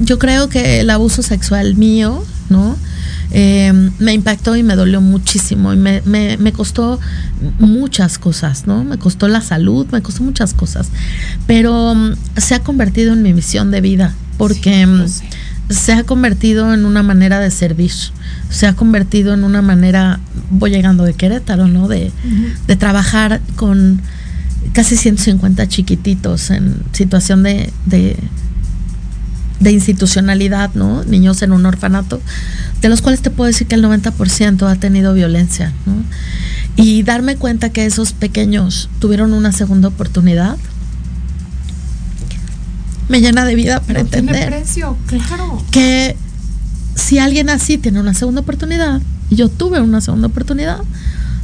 [0.00, 2.76] yo creo que el abuso sexual mío, ¿no?
[3.32, 6.98] Eh, me impactó y me dolió muchísimo y me, me, costó
[7.60, 8.82] muchas cosas, ¿no?
[8.82, 10.88] Me costó la salud, me costó muchas cosas,
[11.46, 15.06] pero mm, se ha convertido en mi misión de vida porque mm,
[15.68, 17.92] se ha convertido en una manera de servir,
[18.48, 20.18] se ha convertido en una manera,
[20.50, 21.86] voy llegando de Querétaro, ¿no?
[21.86, 22.10] De,
[22.66, 24.02] de trabajar con
[24.72, 28.16] casi 150 chiquititos en situación de, de,
[29.68, 31.04] institucionalidad, ¿no?
[31.04, 32.20] Niños en un orfanato,
[32.80, 36.02] de los cuales te puedo decir que el 90% ha tenido violencia, ¿no?
[36.76, 40.56] Y darme cuenta que esos pequeños tuvieron una segunda oportunidad
[43.10, 45.60] me llena de vida para entender precio, claro.
[45.72, 46.16] que
[46.94, 50.78] si alguien así tiene una segunda oportunidad, y yo tuve una segunda oportunidad,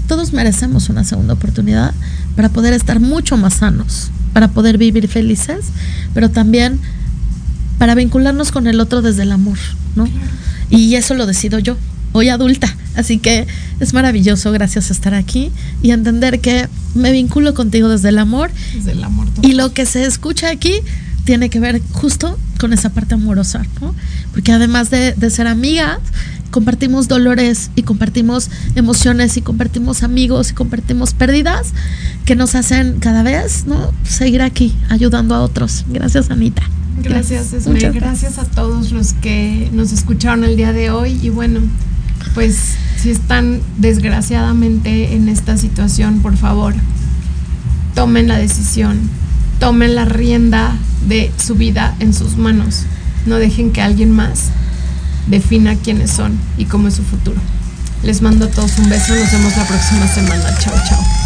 [0.06, 1.92] todos merecemos una segunda oportunidad
[2.36, 5.66] para poder estar mucho más sanos, para poder vivir felices,
[6.14, 6.78] pero también
[7.78, 9.58] para vincularnos con el otro desde el amor,
[9.94, 10.08] ¿no?
[10.70, 11.76] Y eso lo decido yo,
[12.12, 12.74] hoy adulta.
[12.94, 13.46] Así que
[13.78, 15.50] es maravilloso, gracias a estar aquí
[15.82, 18.50] y entender que me vinculo contigo desde el amor.
[18.74, 19.26] Desde el amor.
[19.42, 20.72] Y lo que se escucha aquí
[21.24, 23.94] tiene que ver justo con esa parte amorosa, ¿no?
[24.32, 25.98] Porque además de, de ser amigas,
[26.50, 31.72] compartimos dolores y compartimos emociones y compartimos amigos y compartimos pérdidas
[32.24, 33.92] que nos hacen cada vez ¿no?
[34.04, 35.84] seguir aquí ayudando a otros.
[35.88, 36.62] Gracias, Anita.
[37.02, 37.78] Gracias, Esme.
[37.90, 41.18] Gracias a todos los que nos escucharon el día de hoy.
[41.22, 41.60] Y bueno,
[42.34, 46.74] pues si están desgraciadamente en esta situación, por favor,
[47.94, 48.98] tomen la decisión,
[49.60, 50.76] tomen la rienda
[51.08, 52.82] de su vida en sus manos.
[53.26, 54.50] No dejen que alguien más
[55.26, 57.40] defina quiénes son y cómo es su futuro.
[58.02, 60.58] Les mando a todos un beso, nos vemos la próxima semana.
[60.60, 61.25] Chao, chao.